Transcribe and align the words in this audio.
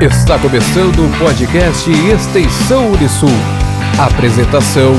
Está 0.00 0.38
começando 0.38 1.04
o 1.04 1.18
podcast 1.18 1.90
Extensão 1.90 2.90
Unisul. 2.92 3.28
Apresentação 3.98 4.94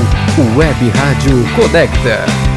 Web 0.56 0.90
Rádio 0.90 1.44
Conecta. 1.56 2.51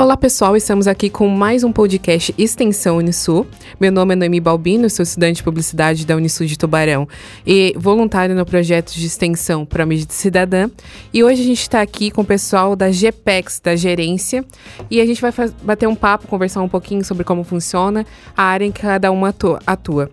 Olá 0.00 0.16
pessoal, 0.16 0.56
estamos 0.56 0.88
aqui 0.88 1.10
com 1.10 1.28
mais 1.28 1.62
um 1.62 1.70
podcast 1.70 2.34
Extensão 2.38 2.96
Unisul. 2.96 3.46
Meu 3.78 3.92
nome 3.92 4.14
é 4.14 4.16
Noemi 4.16 4.40
Balbino, 4.40 4.88
sou 4.88 5.02
estudante 5.02 5.36
de 5.36 5.42
publicidade 5.42 6.06
da 6.06 6.16
Unisul 6.16 6.46
de 6.46 6.56
Tubarão 6.56 7.06
e 7.46 7.74
voluntária 7.76 8.34
no 8.34 8.46
projeto 8.46 8.94
de 8.94 9.04
extensão 9.04 9.66
para 9.66 9.84
mídia 9.84 10.06
cidadã. 10.08 10.70
E 11.12 11.22
hoje 11.22 11.42
a 11.42 11.44
gente 11.44 11.60
está 11.60 11.82
aqui 11.82 12.10
com 12.10 12.22
o 12.22 12.24
pessoal 12.24 12.74
da 12.74 12.90
GPEX, 12.90 13.60
da 13.62 13.76
gerência, 13.76 14.42
e 14.90 15.02
a 15.02 15.04
gente 15.04 15.20
vai 15.20 15.34
bater 15.62 15.86
um 15.86 15.94
papo, 15.94 16.26
conversar 16.28 16.62
um 16.62 16.68
pouquinho 16.68 17.04
sobre 17.04 17.22
como 17.22 17.44
funciona 17.44 18.06
a 18.34 18.44
área 18.44 18.64
em 18.64 18.72
que 18.72 18.80
cada 18.80 19.10
uma 19.10 19.28
atua. 19.28 20.10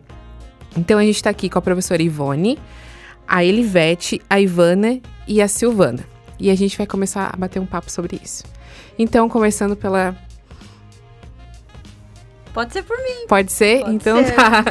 Então 0.76 1.00
a 1.00 1.04
gente 1.04 1.16
está 1.16 1.30
aqui 1.30 1.50
com 1.50 1.59
a 1.59 1.62
professora 1.62 2.04
Ivone, 2.04 2.59
a 3.26 3.42
Elivete, 3.42 4.22
a 4.30 4.38
Ivana 4.38 5.00
e 5.26 5.42
a 5.42 5.48
Silvana. 5.48 6.04
E 6.38 6.50
a 6.50 6.56
gente 6.56 6.78
vai 6.78 6.86
começar 6.86 7.31
a 7.34 7.38
bater 7.38 7.62
um 7.62 7.66
papo 7.66 7.90
sobre 7.90 8.20
isso. 8.22 8.56
Então, 8.98 9.30
começando 9.30 9.76
pela. 9.76 10.16
Pode 12.54 12.74
ser 12.74 12.82
por 12.82 12.98
mim. 12.98 13.28
Pode 13.28 13.52
ser? 13.52 13.82
Pode 13.82 13.96
então 13.96 14.26
ser. 14.26 14.34
tá. 14.34 14.64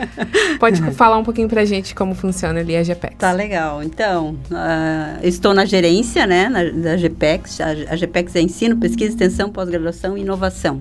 Pode 0.58 0.80
falar 0.92 1.18
um 1.18 1.22
pouquinho 1.22 1.46
pra 1.46 1.62
gente 1.66 1.94
como 1.94 2.14
funciona 2.14 2.60
ali 2.60 2.74
a 2.74 2.82
GPEX. 2.82 3.16
Tá 3.18 3.32
legal. 3.32 3.82
Então, 3.82 4.38
uh, 4.50 5.20
estou 5.22 5.52
na 5.52 5.66
gerência, 5.66 6.26
né, 6.26 6.48
na, 6.48 6.64
da 6.64 6.96
GPEX. 6.96 7.60
A, 7.60 7.66
a 7.90 7.96
GPEX 7.96 8.36
é 8.36 8.40
ensino, 8.40 8.78
pesquisa, 8.78 9.10
extensão, 9.10 9.50
pós-graduação 9.50 10.16
e 10.16 10.22
inovação. 10.22 10.80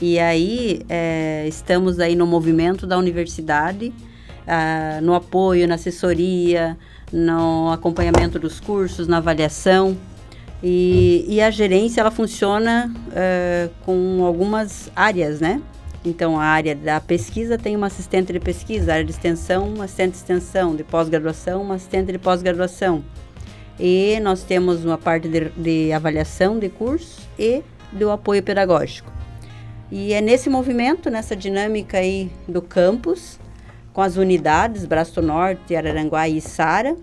E 0.00 0.18
aí, 0.18 0.80
é, 0.88 1.44
estamos 1.46 2.00
aí 2.00 2.16
no 2.16 2.26
movimento 2.26 2.86
da 2.86 2.96
universidade, 2.96 3.92
uh, 4.46 5.02
no 5.02 5.14
apoio, 5.14 5.68
na 5.68 5.74
assessoria, 5.74 6.78
no 7.12 7.70
acompanhamento 7.70 8.38
dos 8.38 8.58
cursos, 8.58 9.06
na 9.06 9.18
avaliação. 9.18 9.96
E, 10.62 11.24
e 11.28 11.40
a 11.40 11.50
gerência, 11.50 12.00
ela 12.00 12.10
funciona 12.10 12.92
uh, 13.08 13.70
com 13.84 14.24
algumas 14.24 14.90
áreas, 14.96 15.40
né? 15.40 15.60
Então, 16.04 16.38
a 16.38 16.44
área 16.44 16.74
da 16.74 17.00
pesquisa 17.00 17.56
tem 17.56 17.74
uma 17.74 17.86
assistente 17.86 18.32
de 18.32 18.40
pesquisa, 18.40 18.92
a 18.92 18.94
área 18.96 19.04
de 19.04 19.10
extensão, 19.10 19.68
uma 19.68 19.84
assistente 19.84 20.12
de 20.12 20.16
extensão, 20.18 20.76
de 20.76 20.84
pós-graduação, 20.84 21.62
uma 21.62 21.76
assistente 21.76 22.12
de 22.12 22.18
pós-graduação. 22.18 23.02
E 23.80 24.18
nós 24.20 24.42
temos 24.42 24.84
uma 24.84 24.98
parte 24.98 25.28
de, 25.28 25.48
de 25.50 25.92
avaliação 25.92 26.58
de 26.58 26.68
curso 26.68 27.22
e 27.38 27.62
do 27.90 28.10
apoio 28.10 28.42
pedagógico. 28.42 29.10
E 29.90 30.12
é 30.12 30.20
nesse 30.20 30.50
movimento, 30.50 31.08
nessa 31.08 31.34
dinâmica 31.34 31.98
aí 31.98 32.30
do 32.46 32.60
campus, 32.60 33.38
com 33.92 34.00
as 34.00 34.16
unidades 34.16 34.84
Braço 34.84 35.22
Norte, 35.22 35.74
Araranguá 35.74 36.28
e 36.28 36.40
Sara, 36.40 36.96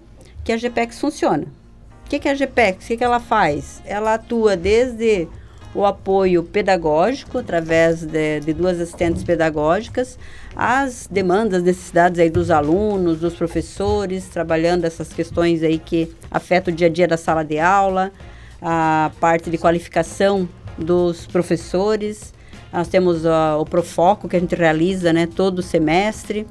que 0.43 0.51
a 0.51 0.57
GPEX 0.57 0.99
funciona 0.99 1.47
que, 2.11 2.19
que 2.19 2.27
é 2.27 2.31
a 2.31 2.35
GPEX? 2.35 2.83
O 2.83 2.87
que, 2.89 2.97
que 2.97 3.03
ela 3.03 3.21
faz? 3.21 3.81
Ela 3.85 4.15
atua 4.15 4.57
desde 4.57 5.29
o 5.73 5.85
apoio 5.85 6.43
pedagógico, 6.43 7.37
através 7.37 8.03
de, 8.03 8.41
de, 8.41 8.51
duas 8.51 8.81
assistentes 8.81 9.23
pedagógicas, 9.23 10.19
as 10.53 11.07
demandas, 11.09 11.63
necessidades 11.63 12.19
aí 12.19 12.29
dos 12.29 12.51
alunos, 12.51 13.21
dos 13.21 13.35
professores, 13.35 14.27
trabalhando 14.27 14.83
essas 14.83 15.13
questões 15.13 15.63
aí 15.63 15.79
que 15.79 16.13
afetam 16.29 16.73
o 16.73 16.75
dia 16.75 16.87
a 16.87 16.89
dia 16.89 17.07
da 17.07 17.15
sala 17.15 17.45
de 17.45 17.57
aula, 17.57 18.11
a 18.61 19.11
parte 19.21 19.49
de 19.49 19.57
qualificação 19.57 20.49
dos 20.77 21.25
professores. 21.25 22.33
Nós 22.73 22.89
temos 22.89 23.23
o 23.25 23.63
Profoco, 23.63 24.27
que 24.27 24.35
a 24.35 24.39
gente 24.39 24.55
realiza 24.55 25.13
né, 25.13 25.27
todo 25.27 25.61
semestre. 25.61 26.45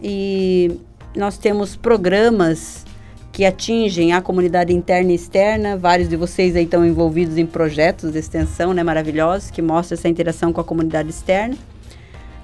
E 0.00 0.80
nós 1.16 1.38
temos 1.38 1.74
programas 1.74 2.84
que 3.32 3.46
atingem 3.46 4.12
a 4.12 4.20
comunidade 4.20 4.74
interna 4.74 5.10
e 5.10 5.14
externa. 5.14 5.76
Vários 5.76 6.08
de 6.08 6.16
vocês 6.16 6.54
aí 6.54 6.64
estão 6.64 6.84
envolvidos 6.84 7.38
em 7.38 7.46
projetos 7.46 8.12
de 8.12 8.18
extensão, 8.18 8.74
né, 8.74 8.82
maravilhosos, 8.82 9.50
que 9.50 9.62
mostram 9.62 9.96
essa 9.96 10.08
interação 10.08 10.52
com 10.52 10.60
a 10.60 10.64
comunidade 10.64 11.08
externa. 11.08 11.56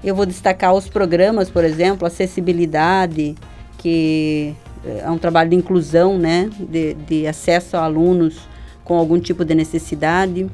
Eu 0.03 0.15
vou 0.15 0.25
destacar 0.25 0.73
os 0.73 0.89
programas, 0.89 1.49
por 1.49 1.63
exemplo, 1.63 2.07
acessibilidade, 2.07 3.35
que 3.77 4.55
eh, 4.83 5.03
é 5.05 5.11
um 5.11 5.19
trabalho 5.19 5.51
de 5.51 5.55
inclusão, 5.55 6.17
né, 6.17 6.49
de, 6.59 6.95
de 6.95 7.27
acesso 7.27 7.77
a 7.77 7.83
alunos 7.83 8.47
com 8.83 8.97
algum 8.97 9.19
tipo 9.19 9.45
de 9.45 9.53
necessidade. 9.53 10.49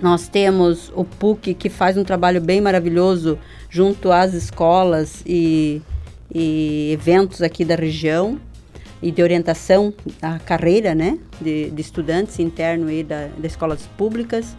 Nós 0.00 0.26
temos 0.26 0.90
o 0.96 1.04
PUC, 1.04 1.54
que 1.54 1.68
faz 1.68 1.96
um 1.96 2.02
trabalho 2.02 2.40
bem 2.40 2.60
maravilhoso 2.60 3.38
junto 3.70 4.10
às 4.10 4.34
escolas 4.34 5.22
e, 5.24 5.80
e 6.34 6.90
eventos 6.92 7.42
aqui 7.42 7.64
da 7.64 7.76
região 7.76 8.40
e 9.02 9.10
de 9.10 9.22
orientação 9.22 9.92
à 10.20 10.38
carreira 10.38 10.94
né, 10.94 11.18
de, 11.40 11.70
de 11.70 11.80
estudantes 11.80 12.38
interno 12.38 12.90
e 12.90 13.02
da, 13.02 13.26
das 13.36 13.52
escolas 13.52 13.82
públicas. 13.98 14.56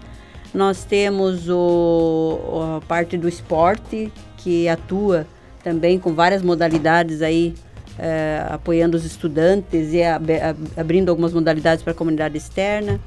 Nós 0.54 0.84
temos 0.84 1.50
o, 1.50 2.78
a 2.78 2.81
parte 2.86 3.18
do 3.18 3.28
esporte, 3.28 4.12
que 4.38 4.68
atua 4.68 5.26
também 5.64 5.98
com 5.98 6.14
várias 6.14 6.44
modalidades 6.44 7.22
aí, 7.22 7.56
é, 7.98 8.46
apoiando 8.50 8.98
os 8.98 9.06
estudantes 9.06 9.94
e 9.94 10.04
ab, 10.04 10.28
abrindo 10.75 11.10
algumas 11.10 11.34
modalidades 11.34 11.84
para 11.84 11.94
a 11.94 11.96
comunidade 11.96 12.38
externa. 12.38 13.00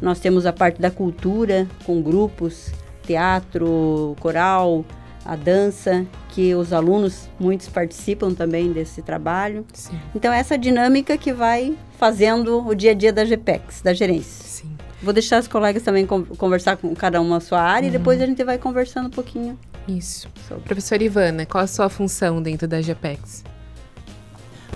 Nós 0.00 0.20
temos 0.20 0.46
a 0.46 0.52
parte 0.52 0.80
da 0.80 0.90
cultura, 0.90 1.66
com 1.84 2.00
grupos, 2.00 2.72
teatro, 3.02 4.16
coral, 4.20 4.84
a 5.24 5.36
dança, 5.36 6.06
que 6.34 6.52
os 6.52 6.72
alunos, 6.72 7.28
muitos 7.38 7.68
participam 7.68 8.34
também 8.34 8.72
desse 8.72 9.00
trabalho. 9.00 9.64
Sim. 9.72 9.96
Então, 10.14 10.32
essa 10.32 10.58
dinâmica 10.58 11.16
que 11.16 11.32
vai 11.32 11.76
fazendo 11.96 12.66
o 12.66 12.74
dia 12.74 12.90
a 12.90 12.94
dia 12.94 13.12
da 13.12 13.24
GPEX, 13.24 13.82
da 13.82 13.94
gerência. 13.94 14.44
Sim. 14.44 14.76
Vou 15.00 15.12
deixar 15.12 15.40
os 15.40 15.46
colegas 15.46 15.84
também 15.84 16.04
conversar 16.06 16.76
com 16.76 16.92
cada 16.94 17.20
uma 17.20 17.36
a 17.36 17.40
sua 17.40 17.60
área 17.60 17.88
uhum. 17.88 17.94
e 17.94 17.98
depois 17.98 18.20
a 18.20 18.26
gente 18.26 18.42
vai 18.42 18.58
conversando 18.58 19.06
um 19.06 19.10
pouquinho. 19.10 19.56
Isso. 19.86 20.28
Sobre. 20.48 20.64
Professora 20.64 21.04
Ivana, 21.04 21.46
qual 21.46 21.62
a 21.62 21.68
sua 21.68 21.88
função 21.88 22.42
dentro 22.42 22.66
da 22.66 22.80
GPEX? 22.80 23.44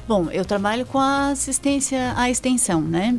Bom, 0.06 0.30
eu 0.30 0.44
trabalho 0.44 0.86
com 0.86 0.98
a 0.98 1.30
assistência 1.30 2.14
à 2.16 2.30
extensão, 2.30 2.80
né? 2.80 3.18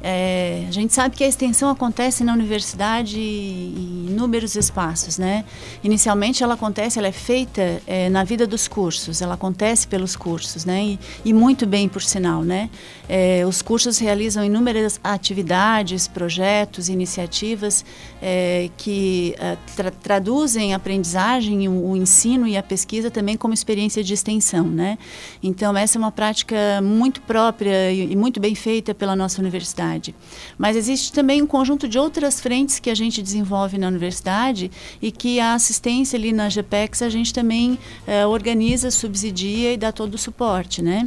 É, 0.00 0.64
a 0.68 0.70
gente 0.70 0.94
sabe 0.94 1.16
que 1.16 1.24
a 1.24 1.26
extensão 1.26 1.68
acontece 1.68 2.22
na 2.22 2.32
universidade 2.32 3.18
em 3.18 4.06
inúmeros 4.08 4.54
espaços, 4.54 5.18
né? 5.18 5.44
Inicialmente 5.82 6.42
ela 6.42 6.54
acontece, 6.54 6.98
ela 6.98 7.08
é 7.08 7.12
feita 7.12 7.82
é, 7.84 8.08
na 8.08 8.22
vida 8.22 8.46
dos 8.46 8.68
cursos, 8.68 9.20
ela 9.20 9.34
acontece 9.34 9.88
pelos 9.88 10.14
cursos, 10.14 10.64
né? 10.64 10.84
E, 10.84 10.98
e 11.24 11.32
muito 11.32 11.66
bem, 11.66 11.88
por 11.88 12.02
sinal, 12.02 12.42
né? 12.42 12.70
É, 13.08 13.44
os 13.44 13.60
cursos 13.60 13.98
realizam 13.98 14.44
inúmeras 14.44 15.00
atividades, 15.02 16.06
projetos, 16.06 16.88
iniciativas 16.88 17.84
é, 18.22 18.70
que 18.76 19.34
é, 19.38 19.56
tra 19.74 19.90
traduzem 19.90 20.74
a 20.74 20.76
aprendizagem, 20.76 21.66
o, 21.68 21.90
o 21.90 21.96
ensino 21.96 22.46
e 22.46 22.56
a 22.56 22.62
pesquisa 22.62 23.10
também 23.10 23.36
como 23.36 23.52
experiência 23.52 24.04
de 24.04 24.14
extensão, 24.14 24.64
né? 24.64 24.96
Então 25.42 25.76
essa 25.76 25.98
é 25.98 26.00
uma 26.00 26.12
prática 26.12 26.80
muito 26.82 27.20
própria 27.22 27.90
e, 27.90 28.12
e 28.12 28.16
muito 28.16 28.38
bem 28.38 28.54
feita 28.54 28.94
pela 28.94 29.16
nossa 29.16 29.40
universidade 29.40 29.87
universidade. 29.88 30.14
Mas 30.56 30.76
existe 30.76 31.12
também 31.12 31.42
um 31.42 31.46
conjunto 31.46 31.88
de 31.88 31.98
outras 31.98 32.40
frentes 32.40 32.78
que 32.78 32.90
a 32.90 32.94
gente 32.94 33.22
desenvolve 33.22 33.78
na 33.78 33.88
universidade 33.88 34.70
e 35.00 35.10
que 35.10 35.40
a 35.40 35.54
assistência 35.54 36.18
ali 36.18 36.32
na 36.32 36.48
GPEX 36.48 37.02
a 37.02 37.08
gente 37.08 37.32
também 37.32 37.78
eh, 38.06 38.26
organiza, 38.26 38.90
subsidia 38.90 39.72
e 39.72 39.76
dá 39.76 39.90
todo 39.92 40.14
o 40.14 40.18
suporte, 40.18 40.82
né? 40.82 41.06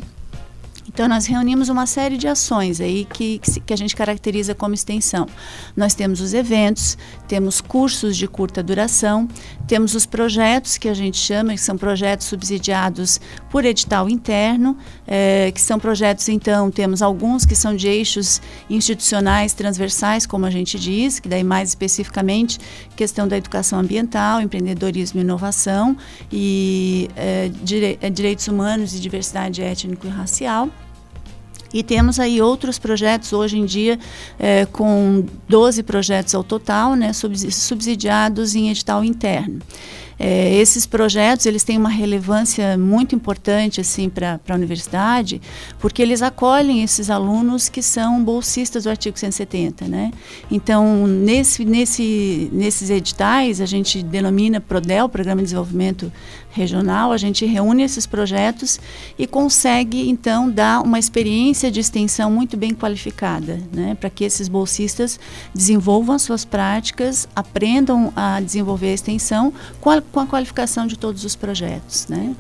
Então, 0.88 1.08
nós 1.08 1.26
reunimos 1.26 1.70
uma 1.70 1.86
série 1.86 2.18
de 2.18 2.28
ações 2.28 2.82
aí 2.82 3.06
que, 3.06 3.40
que 3.40 3.74
a 3.74 3.78
gente 3.78 3.96
caracteriza 3.96 4.54
como 4.54 4.74
extensão. 4.74 5.26
Nós 5.76 5.94
temos 5.94 6.20
os 6.20 6.34
eventos, 6.34 6.98
temos 7.30 7.62
cursos 7.62 8.18
de 8.18 8.28
curta 8.28 8.62
duração, 8.62 9.28
temos 9.72 9.96
os 9.96 10.06
projetos 10.06 10.78
que 10.78 10.90
a 10.90 10.94
gente 10.94 11.16
chama, 11.16 11.54
que 11.54 11.62
são 11.62 11.78
projetos 11.78 12.28
subsidiados 12.28 13.22
por 13.50 13.64
edital 13.64 14.10
interno, 14.10 14.78
é, 15.08 15.50
que 15.50 15.62
são 15.62 15.80
projetos, 15.80 16.28
então, 16.28 16.70
temos 16.70 17.02
alguns 17.02 17.46
que 17.46 17.56
são 17.56 17.74
de 17.74 17.88
eixos 17.88 18.42
institucionais 18.70 19.54
transversais, 19.54 20.26
como 20.26 20.46
a 20.46 20.50
gente 20.50 20.78
diz, 20.78 21.22
que 21.22 21.30
daí 21.30 21.42
mais 21.42 21.70
especificamente 21.70 22.60
questão 22.98 23.26
da 23.26 23.38
educação 23.38 23.80
ambiental, 23.80 24.42
empreendedorismo 24.42 25.22
e 25.22 25.24
inovação, 25.24 25.96
e 26.30 27.10
é, 27.16 27.50
dire 27.64 27.98
é, 28.02 28.10
direitos 28.10 28.50
humanos 28.50 28.94
e 28.94 29.00
diversidade 29.00 29.62
étnico 29.62 30.06
e 30.06 30.10
racial. 30.10 30.68
E 31.74 31.84
temos 31.84 32.20
aí 32.20 32.42
outros 32.42 32.78
projetos 32.78 33.34
hoje 33.34 33.58
em 33.58 33.66
dia, 33.66 33.98
é, 34.38 34.66
com 34.66 35.26
12 35.48 35.84
projetos 35.84 36.36
ao 36.36 36.44
total, 36.44 36.96
né, 36.96 37.12
subsidiados 37.14 38.56
em 38.56 38.70
edital 38.70 39.04
interno. 39.04 39.60
É, 40.24 40.54
esses 40.54 40.86
projetos 40.86 41.48
eles 41.48 41.64
têm 41.64 41.80
uma 41.80 41.90
relevância 41.90 42.78
muito 42.78 43.16
importante 43.16 43.82
assim 43.82 44.08
para 44.08 44.40
a 44.48 44.54
universidade, 44.54 45.42
porque 45.80 46.00
eles 46.00 46.22
acolhem 46.22 46.84
esses 46.84 47.10
alunos 47.10 47.70
que 47.70 47.82
são 47.82 48.24
bolsistas 48.24 48.84
do 48.84 48.92
artigo 48.92 49.18
170, 49.18 49.88
né? 49.88 50.12
Então 50.52 51.08
nesse, 51.08 51.66
nesse, 51.66 52.52
nesses 52.54 52.92
editais 52.92 53.60
a 53.60 53.66
gente 53.66 54.04
denomina 54.04 54.62
Prodel, 54.62 55.10
Programa 55.10 55.42
de 55.42 55.46
Desenvolvimento 55.46 56.14
Regional, 56.52 57.12
a 57.12 57.18
gente 57.18 57.46
reúne 57.46 57.84
esses 57.84 58.06
projetos 58.06 58.80
e 59.18 59.26
consegue 59.26 60.10
então 60.10 60.50
dar 60.50 60.82
uma 60.82 61.00
experiência 61.00 61.72
de 61.72 61.80
extensão 61.80 62.30
muito 62.30 62.58
bem 62.58 62.74
qualificada, 62.74 63.60
né? 63.72 63.96
Para 63.96 64.10
que 64.10 64.24
esses 64.24 64.48
bolsistas 64.48 65.20
desenvolvam 65.54 66.16
as 66.16 66.22
suas 66.22 66.44
práticas, 66.44 67.28
aprendam 67.36 68.12
a 68.16 68.42
desenvolver 68.42 68.90
a 68.90 68.94
extensão 68.94 69.54
com 69.80 69.90
a 69.90 70.02
com 70.02 70.20
a 70.20 70.28
qualificação 70.28 70.88
de 70.88 70.98
todos 70.98 71.24
os 71.24 71.36
projetos, 71.36 72.08
né? 72.08 72.36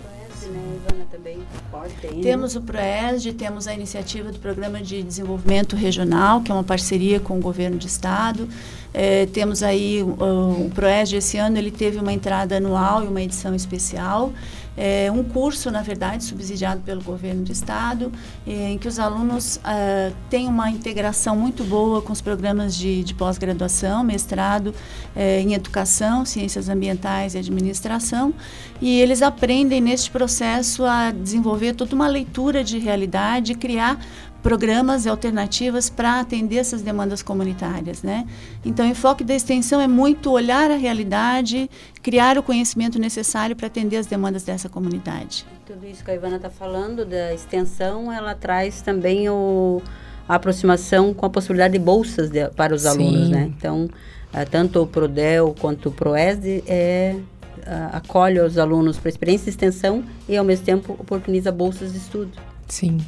Temos 2.22 2.56
o 2.56 2.62
PROESD, 2.62 3.34
temos 3.34 3.68
a 3.68 3.74
iniciativa 3.74 4.31
do 4.31 4.40
Programa 4.40 4.81
de 4.81 5.02
Desenvolvimento 5.02 5.75
Regional, 5.75 6.42
que 6.42 6.52
é 6.52 6.54
uma 6.54 6.63
parceria 6.63 7.19
com 7.19 7.38
o 7.38 7.42
governo 7.42 7.78
de 7.78 7.88
estado. 7.88 8.48
É, 8.94 9.25
temos 9.28 9.63
aí 9.63 10.04
o, 10.04 10.69
PROESD 10.75 11.16
esse 11.16 11.38
ano, 11.38 11.58
ele 11.58 11.72
teve 11.72 11.98
uma 11.98 12.12
entrada 12.12 12.58
anual 12.58 13.04
e 13.04 13.08
uma 13.08 13.22
edição 13.22 13.56
especial 13.56 14.34
é 14.75 15.12
um 15.12 15.23
curso, 15.23 15.69
na 15.69 15.81
verdade, 15.81 16.23
subsidiado 16.23 16.81
pelo 16.81 17.03
governo 17.03 17.44
do 17.44 17.51
estado, 17.51 18.12
é, 18.47 18.71
em 18.71 18.77
que 18.77 18.88
os 18.88 19.00
alunos 19.00 19.59
é, 19.65 20.12
têm 20.29 20.47
uma 20.47 20.69
integração 20.69 21.35
muito 21.35 21.63
boa 21.63 22.01
com 22.01 22.13
os 22.13 22.21
programas 22.21 22.75
de, 22.75 23.03
de 23.03 23.13
pós-graduação, 23.13 24.03
mestrado 24.03 24.73
é, 25.15 25.41
em 25.41 25.53
educação, 25.53 26.25
ciências 26.25 26.69
ambientais 26.69 27.35
e 27.35 27.38
administração, 27.38 28.33
e 28.81 29.00
eles 29.00 29.21
aprendem 29.21 29.81
neste 29.81 30.09
processo 30.09 30.85
a 30.85 31.12
desenvolver 31.12 31.74
toda 31.74 31.94
uma 31.94 32.07
leitura 32.07 32.63
de 32.63 32.79
realidade, 32.79 33.53
criar 33.56 34.00
programas 34.41 35.05
e 35.05 35.09
alternativas 35.09 35.89
para 35.89 36.19
atender 36.19 36.57
essas 36.57 36.81
demandas 36.81 37.21
comunitárias, 37.21 38.01
né? 38.01 38.27
Então, 38.65 38.85
o 38.85 38.89
enfoque 38.89 39.23
da 39.23 39.35
extensão 39.35 39.79
é 39.79 39.88
muito 39.88 40.31
olhar 40.31 40.71
a 40.71 40.75
realidade, 40.75 41.69
criar 42.01 42.38
o 42.38 42.43
conhecimento 42.43 42.97
necessário 42.97 43.55
para 43.55 43.67
atender 43.67 43.97
as 43.97 44.07
demandas 44.07 44.43
dessa 44.43 44.67
comunidade. 44.67 45.45
Tudo 45.65 45.85
isso 45.85 46.03
que 46.03 46.11
a 46.11 46.15
Ivana 46.15 46.38
está 46.38 46.49
falando 46.49 47.05
da 47.05 47.33
extensão, 47.33 48.11
ela 48.11 48.33
traz 48.33 48.81
também 48.81 49.29
o, 49.29 49.81
a 50.27 50.35
aproximação 50.35 51.13
com 51.13 51.25
a 51.25 51.29
possibilidade 51.29 51.73
de 51.73 51.79
bolsas 51.79 52.29
de, 52.29 52.49
para 52.49 52.73
os 52.73 52.81
Sim. 52.81 52.88
alunos, 52.88 53.29
né? 53.29 53.51
Então, 53.55 53.85
uh, 53.85 54.49
tanto 54.49 54.81
o 54.81 54.88
Prodel 54.88 55.55
quanto 55.59 55.89
o 55.89 55.91
Proesd 55.91 56.63
é 56.67 57.15
acolhe 57.91 58.39
os 58.39 58.57
alunos 58.57 58.97
para 58.97 59.09
experiência 59.09 59.45
de 59.45 59.51
extensão 59.51 60.03
e 60.27 60.35
ao 60.35 60.43
mesmo 60.43 60.65
tempo 60.65 60.93
oportuniza 60.93 61.51
bolsas 61.51 61.91
de 61.91 61.99
estudo. 61.99 62.31
Sim. 62.67 62.99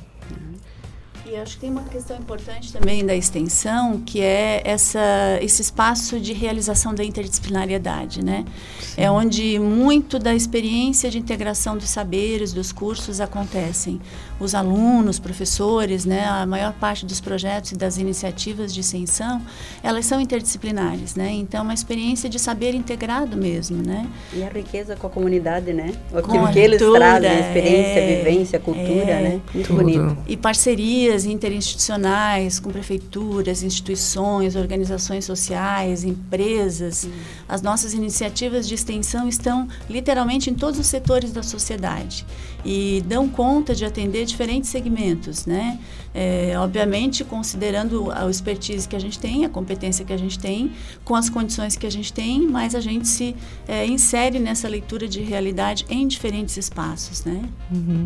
E 1.33 1.35
acho 1.35 1.55
que 1.55 1.61
tem 1.61 1.71
uma 1.71 1.81
questão 1.85 2.15
importante 2.15 2.71
também 2.71 3.03
da 3.03 3.15
extensão, 3.15 3.99
que 4.01 4.21
é 4.21 4.61
essa, 4.63 4.99
esse 5.41 5.63
espaço 5.63 6.19
de 6.19 6.31
realização 6.31 6.93
da 6.93 7.03
interdisciplinariedade, 7.03 8.23
né? 8.23 8.45
Sim. 8.79 9.01
É 9.01 9.09
onde 9.09 9.57
muito 9.57 10.19
da 10.19 10.35
experiência 10.35 11.09
de 11.09 11.17
integração 11.17 11.75
dos 11.75 11.89
saberes, 11.89 12.53
dos 12.53 12.71
cursos 12.71 13.19
acontecem. 13.19 13.99
Os 14.39 14.55
alunos, 14.55 15.19
professores, 15.19 16.05
né? 16.05 16.25
A 16.25 16.45
maior 16.45 16.73
parte 16.73 17.05
dos 17.05 17.21
projetos 17.21 17.71
e 17.71 17.75
das 17.75 17.97
iniciativas 17.97 18.73
de 18.73 18.81
extensão, 18.81 19.41
elas 19.81 20.05
são 20.05 20.19
interdisciplinares, 20.19 21.15
né? 21.15 21.31
Então, 21.31 21.61
é 21.61 21.63
uma 21.63 21.73
experiência 21.73 22.29
de 22.29 22.39
saber 22.39 22.73
integrado 22.73 23.37
mesmo, 23.37 23.81
né? 23.85 24.07
E 24.33 24.43
a 24.43 24.49
riqueza 24.49 24.95
com 24.95 25.07
a 25.07 25.09
comunidade, 25.09 25.71
né? 25.73 25.93
Aquilo 26.13 26.51
que 26.51 26.59
eles 26.59 26.81
trazem, 26.81 27.29
a 27.29 27.39
experiência, 27.39 27.99
é, 27.99 28.17
vivência, 28.17 28.59
cultura, 28.59 29.11
é, 29.11 29.21
né? 29.21 29.41
Muito 29.53 29.67
tudo. 29.67 29.77
bonito. 29.77 30.17
E 30.27 30.35
parcerias 30.35 31.25
interinstitucionais 31.25 32.59
com 32.59 32.71
prefeituras, 32.71 33.63
instituições, 33.63 34.55
organizações 34.55 35.25
sociais, 35.25 36.03
empresas. 36.03 37.05
Hum. 37.05 37.11
As 37.47 37.61
nossas 37.61 37.93
iniciativas 37.93 38.67
de 38.67 38.75
extensão 38.75 39.27
estão 39.27 39.67
literalmente 39.89 40.49
em 40.49 40.53
todos 40.53 40.79
os 40.79 40.87
setores 40.87 41.31
da 41.31 41.43
sociedade 41.43 42.25
e 42.65 43.03
dão 43.05 43.27
conta 43.27 43.75
de 43.75 43.85
atender 43.85 44.22
diferentes 44.25 44.69
segmentos, 44.69 45.45
né? 45.45 45.79
É, 46.13 46.53
obviamente 46.57 47.23
considerando 47.23 48.11
a 48.11 48.29
expertise 48.29 48.87
que 48.87 48.95
a 48.95 48.99
gente 48.99 49.17
tem, 49.19 49.45
a 49.45 49.49
competência 49.49 50.05
que 50.05 50.13
a 50.13 50.17
gente 50.17 50.37
tem, 50.37 50.71
com 51.03 51.15
as 51.15 51.29
condições 51.29 51.75
que 51.75 51.87
a 51.87 51.91
gente 51.91 52.13
tem, 52.13 52.47
mas 52.47 52.75
a 52.75 52.81
gente 52.81 53.07
se 53.07 53.35
é, 53.67 53.85
insere 53.85 54.39
nessa 54.39 54.67
leitura 54.67 55.07
de 55.07 55.21
realidade 55.21 55.85
em 55.89 56.07
diferentes 56.07 56.57
espaços, 56.57 57.23
né? 57.25 57.41
Uhum. 57.71 58.03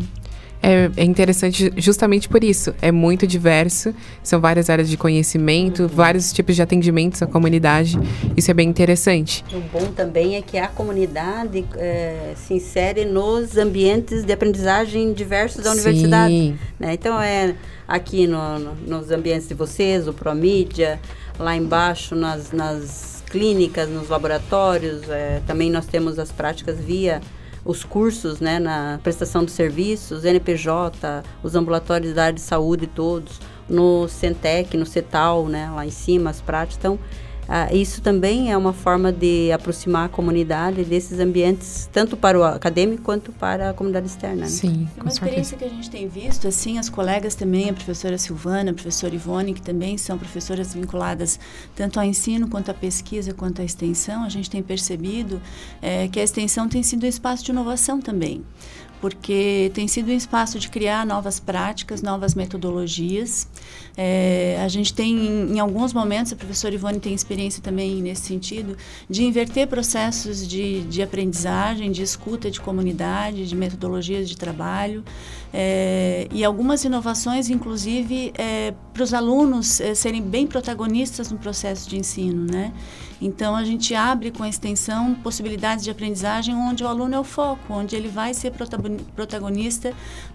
É, 0.62 0.90
é, 0.96 1.04
interessante 1.04 1.72
justamente 1.76 2.28
por 2.28 2.42
isso. 2.42 2.74
É 2.82 2.90
muito 2.90 3.26
diverso, 3.26 3.94
são 4.22 4.40
várias 4.40 4.68
áreas 4.68 4.88
de 4.88 4.96
conhecimento, 4.96 5.82
uhum. 5.82 5.88
vários 5.88 6.32
tipos 6.32 6.56
de 6.56 6.62
atendimentos 6.62 7.22
à 7.22 7.26
comunidade. 7.26 7.98
Isso 8.36 8.50
é 8.50 8.54
bem 8.54 8.68
interessante. 8.68 9.44
O 9.52 9.60
bom 9.60 9.92
também 9.92 10.36
é 10.36 10.42
que 10.42 10.58
a 10.58 10.68
comunidade 10.68 11.64
é, 11.76 12.32
se 12.36 12.54
insere 12.54 13.04
nos 13.04 13.56
ambientes 13.56 14.24
de 14.24 14.32
aprendizagem 14.32 15.12
diversos 15.12 15.62
da 15.62 15.70
Sim. 15.70 15.78
universidade. 15.78 16.54
Né? 16.78 16.94
Então, 16.94 17.20
é 17.20 17.54
aqui 17.86 18.26
no, 18.26 18.58
no, 18.58 18.74
nos 18.74 19.10
ambientes 19.10 19.48
de 19.48 19.54
vocês, 19.54 20.08
o 20.08 20.12
Promídia, 20.12 21.00
lá 21.38 21.56
embaixo 21.56 22.14
nas, 22.14 22.50
nas 22.52 23.22
clínicas, 23.30 23.88
nos 23.88 24.08
laboratórios. 24.08 25.08
É, 25.08 25.40
também 25.46 25.70
nós 25.70 25.86
temos 25.86 26.18
as 26.18 26.32
práticas 26.32 26.78
via 26.78 27.20
os 27.68 27.84
cursos 27.84 28.40
né, 28.40 28.58
na 28.58 28.98
prestação 29.02 29.44
de 29.44 29.50
serviços, 29.50 30.24
NPJ, 30.24 31.22
os 31.42 31.54
ambulatórios 31.54 32.14
da 32.14 32.24
área 32.24 32.32
de 32.32 32.40
saúde 32.40 32.86
todos, 32.86 33.38
no 33.68 34.08
Centec, 34.08 34.74
no 34.74 34.86
CETAL, 34.86 35.46
né, 35.48 35.70
lá 35.70 35.84
em 35.84 35.90
cima, 35.90 36.30
as 36.30 36.40
práticas. 36.40 36.78
Então, 36.78 36.98
ah, 37.48 37.72
isso 37.72 38.02
também 38.02 38.52
é 38.52 38.56
uma 38.56 38.74
forma 38.74 39.10
de 39.10 39.50
aproximar 39.50 40.04
a 40.04 40.08
comunidade 40.10 40.84
desses 40.84 41.18
ambientes, 41.18 41.88
tanto 41.90 42.14
para 42.14 42.38
o 42.38 42.44
acadêmico 42.44 43.02
quanto 43.02 43.32
para 43.32 43.70
a 43.70 43.72
comunidade 43.72 44.06
externa. 44.06 44.42
Né? 44.42 44.48
Sim, 44.48 44.86
é 44.94 45.00
uma 45.00 45.08
experiência 45.08 45.56
que 45.56 45.64
a 45.64 45.68
gente 45.68 45.88
tem 45.88 46.06
visto, 46.06 46.46
assim, 46.46 46.78
as 46.78 46.90
colegas 46.90 47.34
também, 47.34 47.70
a 47.70 47.72
professora 47.72 48.18
Silvana, 48.18 48.70
a 48.70 48.74
professora 48.74 49.14
Ivone, 49.14 49.54
que 49.54 49.62
também 49.62 49.96
são 49.96 50.18
professoras 50.18 50.74
vinculadas 50.74 51.40
tanto 51.74 51.98
ao 51.98 52.04
ensino, 52.04 52.48
quanto 52.48 52.70
à 52.70 52.74
pesquisa, 52.74 53.32
quanto 53.32 53.62
à 53.62 53.64
extensão, 53.64 54.24
a 54.24 54.28
gente 54.28 54.50
tem 54.50 54.62
percebido 54.62 55.40
é, 55.80 56.06
que 56.08 56.20
a 56.20 56.22
extensão 56.22 56.68
tem 56.68 56.82
sido 56.82 57.04
um 57.04 57.08
espaço 57.08 57.42
de 57.44 57.50
inovação 57.50 57.98
também 57.98 58.44
porque 59.00 59.70
tem 59.74 59.86
sido 59.86 60.10
um 60.10 60.16
espaço 60.16 60.58
de 60.58 60.68
criar 60.68 61.06
novas 61.06 61.38
práticas, 61.38 62.02
novas 62.02 62.34
metodologias. 62.34 63.48
É, 63.96 64.60
a 64.62 64.68
gente 64.68 64.92
tem, 64.92 65.16
em 65.16 65.58
alguns 65.60 65.92
momentos, 65.92 66.32
a 66.32 66.36
professora 66.36 66.74
Ivone 66.74 66.98
tem 66.98 67.14
experiência 67.14 67.62
também 67.62 68.02
nesse 68.02 68.22
sentido, 68.22 68.76
de 69.08 69.24
inverter 69.24 69.66
processos 69.68 70.46
de, 70.46 70.82
de 70.82 71.02
aprendizagem, 71.02 71.90
de 71.90 72.02
escuta 72.02 72.50
de 72.50 72.60
comunidade, 72.60 73.46
de 73.46 73.54
metodologias 73.54 74.28
de 74.28 74.36
trabalho. 74.36 75.04
É, 75.52 76.28
e 76.30 76.44
algumas 76.44 76.84
inovações, 76.84 77.48
inclusive, 77.48 78.32
é, 78.36 78.74
para 78.92 79.02
os 79.02 79.14
alunos 79.14 79.80
é, 79.80 79.94
serem 79.94 80.22
bem 80.22 80.46
protagonistas 80.46 81.30
no 81.30 81.38
processo 81.38 81.88
de 81.88 81.96
ensino, 81.96 82.44
né? 82.50 82.72
Então, 83.20 83.56
a 83.56 83.64
gente 83.64 83.94
abre 83.94 84.30
com 84.30 84.44
a 84.44 84.48
extensão 84.48 85.14
possibilidades 85.14 85.82
de 85.82 85.90
aprendizagem 85.90 86.54
onde 86.54 86.84
o 86.84 86.86
aluno 86.86 87.16
é 87.16 87.18
o 87.18 87.24
foco, 87.24 87.72
onde 87.72 87.96
ele 87.96 88.08
vai 88.08 88.32
ser 88.32 88.52
protagonista 88.52 88.87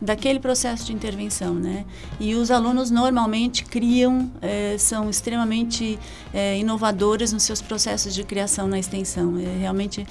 daquele 0.01 0.39
processo 0.39 0.85
de 0.85 0.93
intervenção, 0.93 1.53
né? 1.53 1.85
E 2.19 2.35
os 2.35 2.51
alunos 2.51 2.91
normalmente 2.91 3.65
criam, 3.65 4.31
é, 4.41 4.77
são 4.77 5.09
extremamente 5.09 5.99
é, 6.33 6.57
inovadores 6.57 7.31
nos 7.33 7.43
seus 7.43 7.61
processos 7.61 8.13
de 8.13 8.23
criação 8.23 8.67
na 8.67 8.79
extensão. 8.79 9.37
É, 9.37 9.59
realmente 9.59 10.05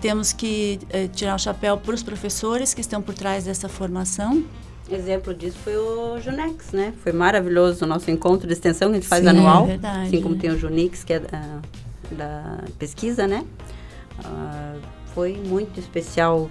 temos 0.00 0.32
que 0.32 0.78
tirar 1.14 1.34
o 1.34 1.38
chapéu 1.38 1.76
para 1.76 1.94
os 1.94 2.02
professores 2.02 2.74
que 2.74 2.80
estão 2.80 3.00
por 3.00 3.14
trás 3.14 3.44
dessa 3.44 3.68
formação. 3.68 4.44
Exemplo 4.90 5.32
disso 5.32 5.56
foi 5.58 5.76
o 5.76 6.20
Junex, 6.20 6.72
né? 6.72 6.92
Foi 7.02 7.12
maravilhoso 7.12 7.84
o 7.84 7.88
nosso 7.88 8.10
encontro 8.10 8.46
de 8.46 8.52
extensão 8.52 8.88
que 8.88 8.96
a 8.96 9.00
gente 9.00 9.08
faz 9.08 9.22
Sim, 9.22 9.30
anual. 9.30 9.64
É 9.64 9.68
verdade. 9.68 10.06
Assim 10.08 10.20
como 10.20 10.36
tem 10.36 10.50
o 10.50 10.58
Junix, 10.58 11.04
que 11.04 11.14
é 11.14 11.18
uh, 11.18 12.14
da 12.16 12.58
pesquisa, 12.78 13.26
né? 13.26 13.44
Uh, 14.18 14.80
foi 15.14 15.40
muito 15.46 15.78
especial, 15.78 16.50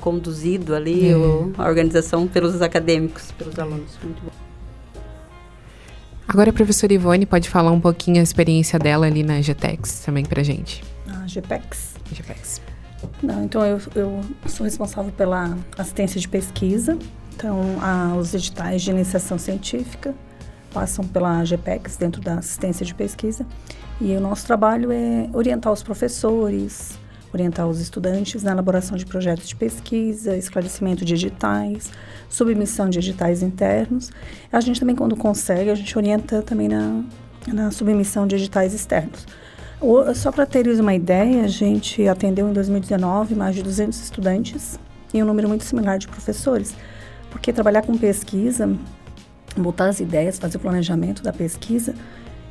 conduzido 0.00 0.74
ali 0.74 1.10
é. 1.10 1.16
o, 1.16 1.52
a 1.58 1.66
organização 1.66 2.26
pelos 2.26 2.60
acadêmicos, 2.60 3.32
pelos 3.32 3.58
alunos. 3.58 3.98
Muito 4.02 4.22
bom. 4.22 4.30
Agora 6.26 6.50
a 6.50 6.52
professora 6.52 6.92
Ivone 6.92 7.26
pode 7.26 7.48
falar 7.48 7.72
um 7.72 7.80
pouquinho 7.80 8.20
a 8.20 8.22
experiência 8.22 8.78
dela 8.78 9.06
ali 9.06 9.22
na 9.22 9.40
GTEX 9.40 10.00
também 10.00 10.24
pra 10.24 10.42
gente. 10.42 10.82
A 11.06 11.26
GPEX? 11.26 11.94
GPEX. 12.10 12.60
Não, 13.22 13.44
então 13.44 13.64
eu, 13.66 13.80
eu 13.94 14.20
sou 14.46 14.64
responsável 14.64 15.12
pela 15.12 15.58
assistência 15.76 16.20
de 16.20 16.28
pesquisa. 16.28 16.96
Então, 17.34 17.60
a, 17.80 18.14
os 18.16 18.32
editais 18.34 18.82
de 18.82 18.90
iniciação 18.90 19.38
científica 19.38 20.14
passam 20.72 21.04
pela 21.04 21.44
GPEX 21.44 21.96
dentro 21.96 22.22
da 22.22 22.34
assistência 22.34 22.86
de 22.86 22.94
pesquisa. 22.94 23.46
E 24.00 24.16
o 24.16 24.20
nosso 24.20 24.46
trabalho 24.46 24.90
é 24.90 25.28
orientar 25.32 25.72
os 25.72 25.82
professores, 25.82 26.98
orientar 27.32 27.66
os 27.66 27.80
estudantes 27.80 28.42
na 28.42 28.52
elaboração 28.52 28.96
de 28.96 29.06
projetos 29.06 29.48
de 29.48 29.56
pesquisa, 29.56 30.36
esclarecimento 30.36 31.04
de 31.04 31.14
editais, 31.14 31.90
submissão 32.28 32.88
de 32.88 32.98
editais 32.98 33.42
internos. 33.42 34.10
A 34.52 34.60
gente 34.60 34.80
também, 34.80 34.94
quando 34.94 35.16
consegue, 35.16 35.70
a 35.70 35.74
gente 35.74 35.96
orienta 35.96 36.42
também 36.42 36.68
na, 36.68 37.02
na 37.48 37.70
submissão 37.70 38.26
de 38.26 38.36
editais 38.36 38.74
externos. 38.74 39.26
O, 39.80 40.14
só 40.14 40.30
para 40.30 40.46
teres 40.46 40.78
uma 40.78 40.94
ideia, 40.94 41.44
a 41.44 41.48
gente 41.48 42.06
atendeu 42.06 42.48
em 42.48 42.52
2019 42.52 43.34
mais 43.34 43.54
de 43.54 43.62
200 43.62 44.00
estudantes 44.00 44.78
e 45.12 45.22
um 45.22 45.26
número 45.26 45.48
muito 45.48 45.64
similar 45.64 45.98
de 45.98 46.06
professores, 46.06 46.74
porque 47.30 47.52
trabalhar 47.52 47.82
com 47.82 47.98
pesquisa, 47.98 48.72
botar 49.56 49.86
as 49.86 49.98
ideias, 49.98 50.38
fazer 50.38 50.56
o 50.56 50.60
planejamento 50.60 51.22
da 51.22 51.32
pesquisa, 51.32 51.94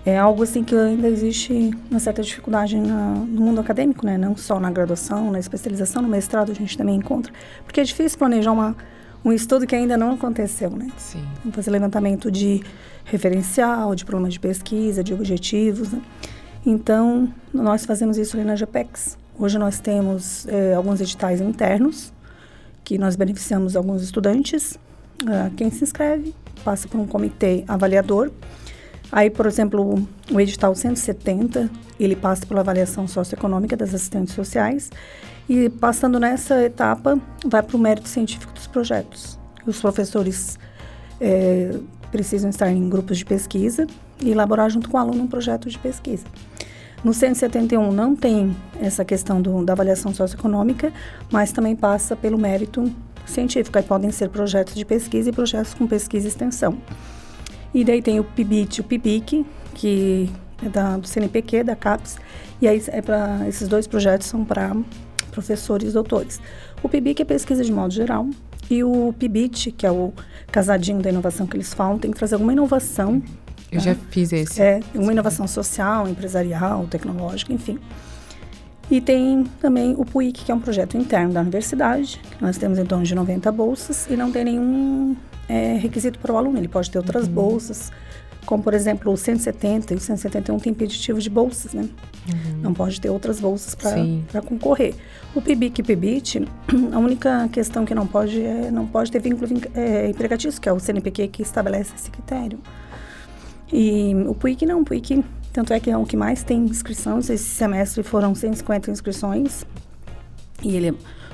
é 0.05 0.17
algo 0.17 0.43
assim 0.43 0.63
que 0.63 0.75
ainda 0.75 1.07
existe 1.07 1.71
uma 1.89 1.99
certa 1.99 2.23
dificuldade 2.23 2.75
na, 2.77 3.13
no 3.13 3.41
mundo 3.41 3.61
acadêmico, 3.61 4.05
né? 4.05 4.17
Não 4.17 4.35
só 4.35 4.59
na 4.59 4.71
graduação, 4.71 5.31
na 5.31 5.39
especialização, 5.39 6.01
no 6.01 6.07
mestrado 6.07 6.51
a 6.51 6.55
gente 6.55 6.77
também 6.77 6.95
encontra, 6.95 7.31
porque 7.63 7.79
é 7.79 7.83
difícil 7.83 8.17
planejar 8.17 8.51
uma, 8.51 8.75
um 9.23 9.31
estudo 9.31 9.67
que 9.67 9.75
ainda 9.75 9.97
não 9.97 10.13
aconteceu, 10.13 10.71
né? 10.71 10.87
Sim. 10.97 11.23
Fazer 11.51 11.69
levantamento 11.69 12.31
de 12.31 12.63
referencial, 13.05 13.93
de 13.93 14.03
problemas 14.03 14.33
de 14.33 14.39
pesquisa, 14.39 15.03
de 15.03 15.13
objetivos, 15.13 15.91
né? 15.91 16.01
Então, 16.65 17.31
nós 17.53 17.85
fazemos 17.85 18.17
isso 18.17 18.37
ali 18.37 18.45
na 18.45 18.55
GPEX. 18.55 19.17
Hoje 19.37 19.57
nós 19.57 19.79
temos 19.79 20.47
é, 20.47 20.75
alguns 20.75 21.01
editais 21.01 21.41
internos, 21.41 22.13
que 22.83 22.97
nós 22.97 23.15
beneficiamos 23.15 23.75
alguns 23.75 24.01
estudantes. 24.03 24.77
Uh, 25.21 25.53
quem 25.55 25.69
se 25.69 25.83
inscreve 25.83 26.33
passa 26.63 26.87
por 26.87 26.99
um 26.99 27.07
comitê 27.07 27.63
avaliador, 27.67 28.31
Aí, 29.11 29.29
por 29.29 29.45
exemplo, 29.45 30.01
o 30.31 30.39
edital 30.39 30.73
170, 30.73 31.69
ele 31.99 32.15
passa 32.15 32.45
pela 32.45 32.61
avaliação 32.61 33.07
socioeconômica 33.07 33.75
das 33.75 33.93
assistentes 33.93 34.33
sociais 34.33 34.89
e 35.49 35.69
passando 35.69 36.19
nessa 36.19 36.63
etapa, 36.63 37.19
vai 37.45 37.61
para 37.61 37.75
o 37.75 37.79
mérito 37.79 38.07
científico 38.07 38.53
dos 38.53 38.67
projetos. 38.67 39.37
Os 39.65 39.81
professores 39.81 40.57
é, 41.19 41.77
precisam 42.09 42.49
estar 42.49 42.71
em 42.71 42.89
grupos 42.89 43.17
de 43.17 43.25
pesquisa 43.25 43.85
e 44.19 44.31
elaborar 44.31 44.69
junto 44.69 44.89
com 44.89 44.95
o 44.95 44.99
aluno 44.99 45.23
um 45.23 45.27
projeto 45.27 45.69
de 45.69 45.77
pesquisa. 45.77 46.25
No 47.03 47.13
171 47.13 47.91
não 47.91 48.15
tem 48.15 48.55
essa 48.79 49.03
questão 49.03 49.41
do, 49.41 49.65
da 49.65 49.73
avaliação 49.73 50.13
socioeconômica, 50.13 50.93
mas 51.31 51.51
também 51.51 51.75
passa 51.75 52.15
pelo 52.15 52.37
mérito 52.37 52.89
científico. 53.25 53.77
Aí 53.77 53.83
podem 53.83 54.11
ser 54.11 54.29
projetos 54.29 54.75
de 54.75 54.85
pesquisa 54.85 55.29
e 55.29 55.33
projetos 55.33 55.73
com 55.73 55.87
pesquisa 55.87 56.27
e 56.27 56.29
extensão. 56.29 56.77
E 57.73 57.83
daí 57.83 58.01
tem 58.01 58.19
o 58.19 58.23
PIBIT 58.23 58.77
e 58.77 58.81
o 58.81 58.83
PIBIC, 58.83 59.45
que 59.73 60.29
é 60.63 60.69
da, 60.69 60.97
do 60.97 61.07
CNPq, 61.07 61.63
da 61.63 61.75
CAPES. 61.75 62.17
E 62.61 62.67
aí 62.67 62.81
é 62.87 63.01
para 63.01 63.47
esses 63.47 63.67
dois 63.67 63.87
projetos 63.87 64.27
são 64.27 64.43
para 64.43 64.75
professores 65.31 65.89
e 65.89 65.93
doutores. 65.93 66.39
O 66.83 66.89
PIBIC 66.89 67.21
é 67.21 67.25
pesquisa 67.25 67.63
de 67.63 67.71
modo 67.71 67.93
geral. 67.93 68.27
E 68.69 68.83
o 68.83 69.13
PIBIT, 69.17 69.71
que 69.71 69.85
é 69.85 69.91
o 69.91 70.13
casadinho 70.51 71.01
da 71.01 71.09
inovação 71.09 71.47
que 71.47 71.57
eles 71.57 71.73
falam, 71.73 71.97
tem 71.97 72.11
que 72.11 72.17
trazer 72.17 72.35
alguma 72.35 72.53
inovação. 72.53 73.21
Eu 73.71 73.79
já 73.79 73.95
fiz 73.95 74.31
esse. 74.33 74.61
É, 74.61 74.81
uma 74.93 75.11
inovação 75.11 75.47
social, 75.47 76.07
empresarial, 76.07 76.85
tecnológica, 76.87 77.53
enfim. 77.53 77.79
E 78.89 78.99
tem 78.99 79.45
também 79.61 79.95
o 79.97 80.03
PUIC, 80.03 80.43
que 80.43 80.51
é 80.51 80.55
um 80.55 80.59
projeto 80.59 80.97
interno 80.97 81.33
da 81.33 81.41
universidade. 81.41 82.19
Nós 82.41 82.57
temos 82.57 82.77
em 82.77 82.85
torno 82.85 83.05
de 83.05 83.15
90 83.15 83.49
bolsas 83.51 84.05
e 84.09 84.17
não 84.17 84.31
tem 84.31 84.43
nenhum 84.43 85.15
é, 85.51 85.77
requisito 85.77 86.17
para 86.17 86.31
o 86.31 86.37
aluno. 86.37 86.57
Ele 86.57 86.69
pode 86.69 86.89
ter 86.89 86.97
outras 86.97 87.27
uhum. 87.27 87.33
bolsas, 87.33 87.91
como 88.45 88.63
por 88.63 88.73
exemplo 88.73 89.11
o 89.11 89.17
170 89.17 89.93
e 89.93 89.97
o 89.97 89.99
171 89.99 90.57
tem 90.59 90.71
impeditivo 90.71 91.19
de 91.19 91.29
bolsas, 91.29 91.73
né? 91.73 91.81
Uhum. 91.81 92.61
Não 92.61 92.73
pode 92.73 93.01
ter 93.01 93.09
outras 93.09 93.39
bolsas 93.39 93.75
para 93.75 94.41
concorrer. 94.41 94.95
O 95.35 95.41
PIBIC 95.41 95.81
e 95.81 95.83
PIBIT, 95.83 96.47
a 96.93 96.99
única 96.99 97.49
questão 97.49 97.83
que 97.83 97.93
não 97.93 98.07
pode 98.07 98.41
é 98.41 98.71
não 98.71 98.87
pode 98.87 99.11
ter 99.11 99.19
vínculo 99.19 99.51
é, 99.75 100.09
empregatício, 100.09 100.61
que 100.61 100.69
é 100.69 100.73
o 100.73 100.79
CNPq 100.79 101.27
que 101.27 101.41
estabelece 101.41 101.93
esse 101.95 102.09
critério. 102.09 102.59
E 103.73 104.13
o 104.27 104.33
PUIC 104.33 104.65
não, 104.65 104.81
o 104.81 104.85
PUIC, 104.85 105.23
tanto 105.53 105.73
é 105.73 105.79
que 105.79 105.89
é 105.89 105.97
o 105.97 106.05
que 106.05 106.17
mais 106.17 106.43
tem 106.43 106.59
inscrições. 106.65 107.29
Esse 107.29 107.43
semestre 107.43 108.03
foram 108.03 108.35
150 108.35 108.91
inscrições. 108.91 109.65
E 110.61 110.75
ele 110.75 110.89
é 110.89 110.93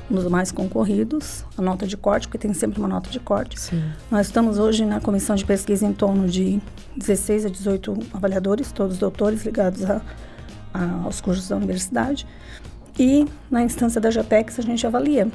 dos 0.09 0.25
mais 0.25 0.51
concorridos, 0.51 1.45
a 1.57 1.61
nota 1.61 1.85
de 1.85 1.97
corte, 1.97 2.27
porque 2.27 2.37
tem 2.37 2.53
sempre 2.53 2.79
uma 2.79 2.87
nota 2.87 3.09
de 3.09 3.19
corte. 3.19 3.59
Sim. 3.59 3.83
Nós 4.09 4.27
estamos 4.27 4.57
hoje 4.57 4.85
na 4.85 4.99
comissão 4.99 5.35
de 5.35 5.45
pesquisa 5.45 5.85
em 5.85 5.93
torno 5.93 6.27
de 6.27 6.59
16 6.95 7.45
a 7.45 7.49
18 7.49 7.97
avaliadores, 8.13 8.71
todos 8.71 8.97
doutores 8.97 9.43
ligados 9.43 9.83
a, 9.83 10.01
a, 10.73 11.01
aos 11.03 11.19
cursos 11.19 11.47
da 11.49 11.55
universidade. 11.55 12.25
E 12.97 13.25
na 13.51 13.61
instância 13.61 14.01
da 14.01 14.09
JAPEX 14.09 14.59
a 14.59 14.61
gente 14.61 14.87
avalia 14.87 15.27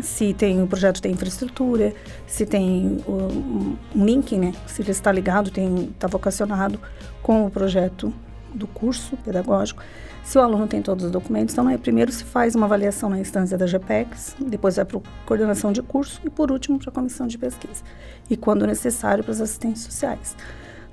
se 0.00 0.32
tem 0.32 0.62
o 0.62 0.66
projeto 0.66 1.02
tem 1.02 1.12
infraestrutura, 1.12 1.92
se 2.26 2.46
tem 2.46 3.02
o, 3.06 3.76
um 3.94 4.04
link, 4.04 4.36
né? 4.38 4.52
Se 4.66 4.80
ele 4.80 4.90
está 4.90 5.12
ligado, 5.12 5.50
tem 5.50 5.90
está 5.94 6.06
vocacionado 6.06 6.80
com 7.22 7.46
o 7.46 7.50
projeto 7.50 8.12
do 8.54 8.66
curso 8.66 9.16
pedagógico. 9.18 9.82
Se 10.24 10.38
o 10.38 10.40
aluno 10.40 10.66
tem 10.66 10.80
todos 10.80 11.04
os 11.04 11.10
documentos, 11.10 11.52
então, 11.52 11.64
né, 11.64 11.76
primeiro 11.76 12.12
se 12.12 12.24
faz 12.24 12.54
uma 12.54 12.66
avaliação 12.66 13.10
na 13.10 13.18
instância 13.18 13.58
da 13.58 13.66
GPEX, 13.66 14.36
depois 14.38 14.76
vai 14.76 14.84
para 14.84 14.98
a 14.98 15.02
coordenação 15.26 15.72
de 15.72 15.82
curso 15.82 16.20
e, 16.24 16.30
por 16.30 16.50
último, 16.50 16.78
para 16.78 16.90
a 16.90 16.92
comissão 16.92 17.26
de 17.26 17.36
pesquisa. 17.36 17.82
E, 18.30 18.36
quando 18.36 18.66
necessário, 18.66 19.24
para 19.24 19.32
os 19.32 19.40
assistentes 19.40 19.82
sociais. 19.82 20.36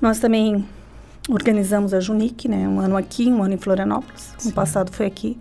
Nós 0.01 0.19
também 0.19 0.65
organizamos 1.29 1.93
a 1.93 2.00
Junic, 2.00 2.48
né, 2.48 2.67
um 2.67 2.79
ano 2.79 2.98
aqui, 2.98 3.29
um 3.29 3.43
ano 3.43 3.53
em 3.53 3.57
Florianópolis. 3.57 4.33
No 4.43 4.51
passado 4.51 4.91
foi 4.91 5.05
aqui. 5.05 5.38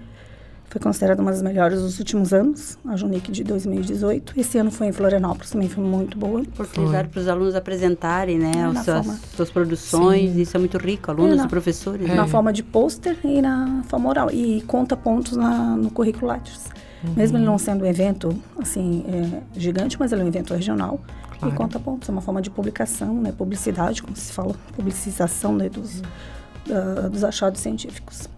Foi 0.70 0.78
considerada 0.78 1.22
uma 1.22 1.30
das 1.30 1.40
melhores 1.40 1.80
dos 1.80 1.98
últimos 1.98 2.32
anos, 2.32 2.76
a 2.87 2.94
Junic 2.94 3.32
de 3.32 3.42
2018. 3.42 4.34
Esse 4.37 4.58
ano 4.58 4.70
foi 4.70 4.88
em 4.88 4.92
Florianópolis, 4.92 5.50
também 5.50 5.68
foi 5.68 5.82
muito 5.82 6.18
boa. 6.18 6.42
Oportunidade 6.42 7.08
para 7.08 7.20
os 7.20 7.28
alunos 7.28 7.54
apresentarem, 7.54 8.38
né, 8.38 8.52
é, 8.54 8.64
as 8.64 8.84
suas, 8.84 9.20
suas, 9.34 9.50
produções, 9.50 10.32
Sim. 10.32 10.40
isso 10.42 10.56
é 10.56 10.60
muito 10.60 10.76
rico, 10.76 11.10
alunos 11.10 11.32
é, 11.32 11.37
na, 11.37 11.44
e 11.46 11.48
professores. 11.48 12.10
É. 12.10 12.14
Na 12.14 12.26
forma 12.26 12.52
de 12.52 12.62
pôster 12.62 13.16
e 13.25 13.40
na 13.40 13.82
forma 13.84 14.10
oral, 14.10 14.30
e 14.30 14.60
conta 14.66 14.94
pontos 14.94 15.37
na, 15.37 15.75
no 15.75 15.90
currículo 15.90 16.26
Lattes. 16.26 16.66
Uhum. 17.02 17.14
Mesmo 17.16 17.38
ele 17.38 17.46
não 17.46 17.56
sendo 17.56 17.84
um 17.84 17.87
evento, 17.87 18.37
assim, 18.58 19.04
é, 19.08 19.58
gigante, 19.58 19.96
mas 19.98 20.12
ele 20.12 20.20
é 20.20 20.25
um 20.25 20.28
evento 20.28 20.52
regional, 20.52 21.00
claro. 21.38 21.54
e 21.54 21.56
conta 21.56 21.80
pontos, 21.80 22.10
é 22.10 22.12
uma 22.12 22.20
forma 22.20 22.42
de 22.42 22.50
publicação, 22.50 23.14
né, 23.14 23.32
publicidade, 23.32 24.02
como 24.02 24.14
se 24.14 24.32
fala, 24.34 24.54
publicização 24.76 25.56
né, 25.56 25.70
dos, 25.70 26.00
uhum. 26.00 27.06
uh, 27.06 27.08
dos 27.08 27.25
achados 27.25 27.62
científicos. 27.62 28.28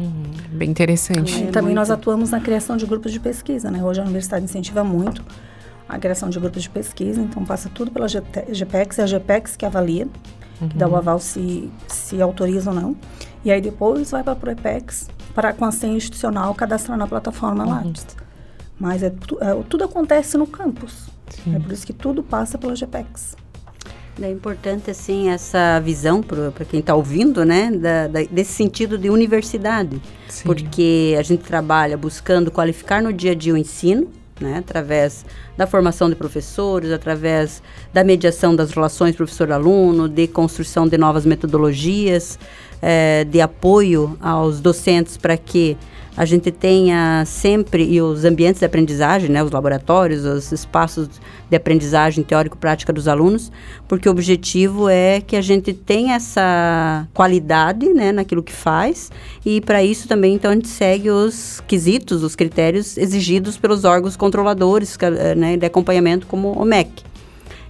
Uhum. 0.00 0.22
Bem 0.52 0.70
interessante. 0.70 1.44
E 1.44 1.46
também 1.46 1.62
muito. 1.62 1.76
nós 1.76 1.90
atuamos 1.90 2.30
na 2.30 2.40
criação 2.40 2.76
de 2.76 2.86
grupos 2.86 3.12
de 3.12 3.20
pesquisa, 3.20 3.70
né? 3.70 3.82
Hoje 3.82 4.00
a 4.00 4.04
universidade 4.04 4.44
incentiva 4.44 4.82
muito 4.82 5.22
a 5.90 5.98
criação 5.98 6.30
de 6.30 6.38
grupos 6.38 6.62
de 6.62 6.70
pesquisa, 6.70 7.20
então 7.20 7.44
passa 7.44 7.68
tudo 7.68 7.90
pela 7.90 8.06
GPEX, 8.06 9.00
é 9.00 9.02
a 9.02 9.06
GPEX 9.06 9.56
que 9.56 9.66
avalia, 9.66 10.06
uhum. 10.60 10.68
que 10.68 10.76
dá 10.78 10.88
o 10.88 10.94
aval 10.94 11.18
se, 11.18 11.68
se 11.88 12.22
autoriza 12.22 12.70
ou 12.70 12.76
não. 12.76 12.96
E 13.44 13.50
aí 13.50 13.60
depois 13.60 14.10
vai 14.10 14.22
para 14.22 14.34
a 14.34 14.36
ProEPEX 14.36 15.08
para 15.34 15.52
com 15.52 15.64
a 15.64 15.72
senha 15.72 15.96
institucional 15.96 16.54
cadastrar 16.54 16.96
na 16.96 17.06
plataforma 17.06 17.64
uhum. 17.64 17.70
Lattes. 17.70 18.06
Mas 18.78 19.02
é, 19.02 19.06
é, 19.08 19.62
tudo 19.68 19.84
acontece 19.84 20.38
no 20.38 20.46
campus. 20.46 21.08
Sim. 21.28 21.56
É 21.56 21.58
por 21.58 21.72
isso 21.72 21.84
que 21.84 21.92
tudo 21.92 22.22
passa 22.22 22.56
pela 22.56 22.74
GPEX. 22.74 23.36
É 24.20 24.30
importante, 24.30 24.90
assim, 24.90 25.28
essa 25.28 25.80
visão 25.80 26.22
para 26.22 26.64
quem 26.64 26.80
está 26.80 26.94
ouvindo, 26.94 27.44
né? 27.44 27.70
Da, 27.70 28.06
da, 28.06 28.22
desse 28.30 28.52
sentido 28.52 28.98
de 28.98 29.08
universidade. 29.08 30.00
Sim. 30.28 30.44
Porque 30.44 31.16
a 31.18 31.22
gente 31.22 31.42
trabalha 31.42 31.96
buscando 31.96 32.50
qualificar 32.50 33.02
no 33.02 33.12
dia 33.12 33.32
a 33.32 33.34
dia 33.34 33.54
o 33.54 33.56
ensino, 33.56 34.08
né? 34.40 34.58
Através 34.58 35.24
da 35.56 35.66
formação 35.66 36.08
de 36.08 36.16
professores, 36.16 36.90
através 36.90 37.62
da 37.92 38.02
mediação 38.02 38.56
das 38.56 38.70
relações 38.72 39.14
professor-aluno, 39.14 40.08
de 40.08 40.26
construção 40.26 40.88
de 40.88 40.96
novas 40.98 41.24
metodologias, 41.24 42.38
é, 42.82 43.24
de 43.24 43.40
apoio 43.40 44.16
aos 44.20 44.60
docentes 44.60 45.16
para 45.16 45.36
que 45.36 45.76
a 46.16 46.24
gente 46.24 46.50
tenha 46.50 47.24
sempre 47.24 47.84
e 47.84 48.02
os 48.02 48.24
ambientes 48.24 48.58
de 48.58 48.66
aprendizagem, 48.66 49.30
né, 49.30 49.42
os 49.42 49.50
laboratórios, 49.50 50.24
os 50.24 50.52
espaços 50.52 51.08
de 51.48 51.56
aprendizagem 51.56 52.22
teórico-prática 52.22 52.92
dos 52.92 53.08
alunos, 53.08 53.50
porque 53.88 54.08
o 54.08 54.12
objetivo 54.12 54.88
é 54.88 55.20
que 55.20 55.36
a 55.36 55.40
gente 55.40 55.72
tenha 55.72 56.16
essa 56.16 57.08
qualidade, 57.14 57.88
né, 57.94 58.12
naquilo 58.12 58.42
que 58.42 58.52
faz 58.52 59.10
e 59.46 59.60
para 59.60 59.82
isso 59.82 60.08
também 60.08 60.34
então 60.34 60.50
a 60.50 60.54
gente 60.54 60.68
segue 60.68 61.10
os 61.10 61.62
quesitos, 61.66 62.22
os 62.22 62.34
critérios 62.34 62.98
exigidos 62.98 63.56
pelos 63.56 63.84
órgãos 63.84 64.16
controladores, 64.16 64.98
né, 65.36 65.56
de 65.56 65.64
acompanhamento 65.64 66.26
como 66.26 66.52
o 66.52 66.64
MEC. 66.64 67.09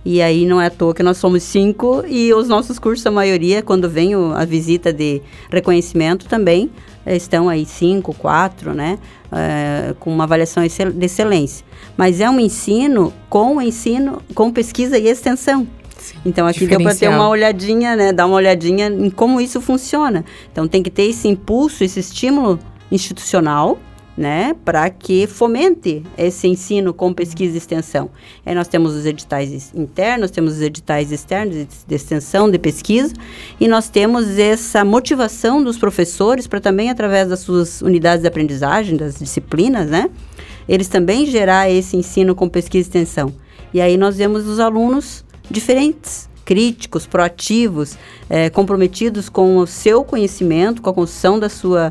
E 0.05 0.23
aí 0.23 0.47
não 0.47 0.61
é 0.61 0.67
à 0.67 0.71
toa 0.71 0.95
que 0.95 1.03
nós 1.03 1.19
somos 1.19 1.43
cinco 1.43 2.03
e 2.09 2.33
os 2.33 2.49
nossos 2.49 2.79
cursos, 2.79 3.07
a 3.07 3.11
maioria, 3.11 3.63
quando 3.63 3.89
vem 3.89 4.17
o, 4.17 4.33
a 4.33 4.45
visita 4.45 4.93
de 4.93 5.21
reconhecimento 5.51 6.27
também, 6.27 6.71
estão 7.07 7.49
aí 7.49 7.67
cinco, 7.67 8.15
quatro, 8.15 8.75
né? 8.75 8.99
É, 9.33 9.95
com 10.01 10.13
uma 10.13 10.25
avaliação 10.25 10.63
de 10.67 11.05
excelência. 11.05 11.65
Mas 11.97 12.21
é 12.21 12.29
um 12.29 12.41
ensino 12.41 13.13
com 13.29 13.61
ensino, 13.61 14.23
com 14.35 14.51
pesquisa 14.51 14.99
e 14.99 15.07
extensão. 15.07 15.67
Sim, 15.99 16.17
então 16.25 16.47
aqui 16.47 16.67
deu 16.67 16.81
para 16.81 16.95
ter 16.95 17.09
uma 17.09 17.29
olhadinha, 17.29 17.95
né? 17.95 18.13
Dar 18.13 18.27
uma 18.27 18.37
olhadinha 18.37 18.87
em 18.87 19.11
como 19.11 19.41
isso 19.41 19.61
funciona. 19.61 20.25
Então 20.51 20.67
tem 20.67 20.83
que 20.83 20.91
ter 20.91 21.03
esse 21.03 21.29
impulso, 21.29 21.85
esse 21.85 22.01
estímulo 22.01 22.59
institucional, 22.91 23.79
né, 24.21 24.55
para 24.67 24.91
que 24.91 25.27
fomente 25.27 26.03
esse 26.19 26.47
ensino 26.47 26.93
com 26.93 27.11
pesquisa 27.11 27.55
e 27.55 27.57
extensão. 27.57 28.11
Aí 28.45 28.55
nós 28.55 28.69
temos 28.69 28.95
os 28.95 29.07
editais 29.07 29.73
internos, 29.75 30.31
temos 30.31 30.57
os 30.57 30.61
editais 30.61 31.11
externos 31.11 31.57
de, 31.57 31.69
de 31.87 31.95
extensão, 31.95 32.51
de 32.51 32.59
pesquisa, 32.59 33.15
e 33.59 33.67
nós 33.67 33.89
temos 33.89 34.39
essa 34.39 34.85
motivação 34.85 35.65
dos 35.65 35.79
professores 35.79 36.47
para 36.47 36.61
também, 36.61 36.91
através 36.91 37.31
das 37.31 37.41
suas 37.41 37.81
unidades 37.81 38.21
de 38.21 38.29
aprendizagem, 38.29 38.95
das 38.95 39.19
disciplinas, 39.19 39.89
né, 39.89 40.11
eles 40.69 40.89
também 40.89 41.25
gerar 41.25 41.71
esse 41.71 41.97
ensino 41.97 42.35
com 42.35 42.47
pesquisa 42.47 42.87
e 42.87 42.89
extensão. 42.89 43.33
E 43.73 43.81
aí 43.81 43.97
nós 43.97 44.19
vemos 44.19 44.47
os 44.47 44.61
alunos 44.61 45.25
diferentes, 45.51 46.29
críticos, 46.45 47.07
proativos, 47.07 47.97
é, 48.29 48.51
comprometidos 48.51 49.31
com 49.31 49.57
o 49.57 49.67
seu 49.67 50.05
conhecimento, 50.05 50.83
com 50.83 50.91
a 50.91 50.95
construção 50.95 51.41
da 51.41 51.49
sua 51.49 51.91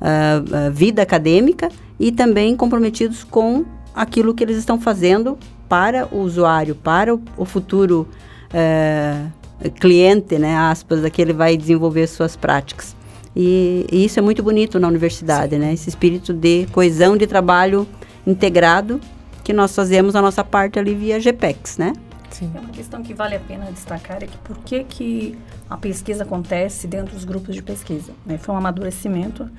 uh, 0.00 0.68
uh, 0.68 0.72
vida 0.72 1.02
acadêmica 1.02 1.68
e 1.98 2.10
também 2.10 2.56
comprometidos 2.56 3.24
com 3.24 3.64
aquilo 3.94 4.34
que 4.34 4.42
eles 4.42 4.56
estão 4.56 4.80
fazendo 4.80 5.38
para 5.68 6.06
o 6.10 6.18
usuário, 6.18 6.74
para 6.74 7.14
o, 7.14 7.22
o 7.36 7.44
futuro 7.44 8.08
uh, 8.52 9.70
cliente, 9.78 10.38
né, 10.38 10.56
aspas, 10.56 11.04
a 11.04 11.10
que 11.10 11.20
ele 11.20 11.32
vai 11.32 11.56
desenvolver 11.56 12.06
suas 12.06 12.36
práticas. 12.36 12.96
E, 13.36 13.86
e 13.92 14.04
isso 14.04 14.18
é 14.18 14.22
muito 14.22 14.42
bonito 14.42 14.80
na 14.80 14.88
universidade, 14.88 15.54
Sim. 15.54 15.60
né, 15.60 15.72
esse 15.72 15.88
espírito 15.88 16.32
de 16.32 16.66
coesão 16.72 17.16
de 17.16 17.26
trabalho 17.26 17.86
integrado 18.26 19.00
que 19.44 19.52
nós 19.52 19.74
fazemos 19.74 20.16
a 20.16 20.22
nossa 20.22 20.42
parte 20.42 20.78
ali 20.78 20.94
via 20.94 21.20
GPEX, 21.20 21.78
né? 21.78 21.92
Sim. 22.30 22.50
É 22.54 22.60
uma 22.60 22.70
questão 22.70 23.02
que 23.02 23.12
vale 23.12 23.34
a 23.34 23.40
pena 23.40 23.66
destacar 23.66 24.22
é 24.22 24.26
que 24.26 24.38
por 24.38 24.56
que, 24.58 24.84
que 24.84 25.38
a 25.68 25.76
pesquisa 25.76 26.22
acontece 26.22 26.86
dentro 26.86 27.14
dos 27.14 27.24
grupos 27.24 27.54
de 27.54 27.62
pesquisa. 27.62 28.12
Né? 28.24 28.38
Foi 28.38 28.54
um 28.54 28.58
amadurecimento. 28.58 29.50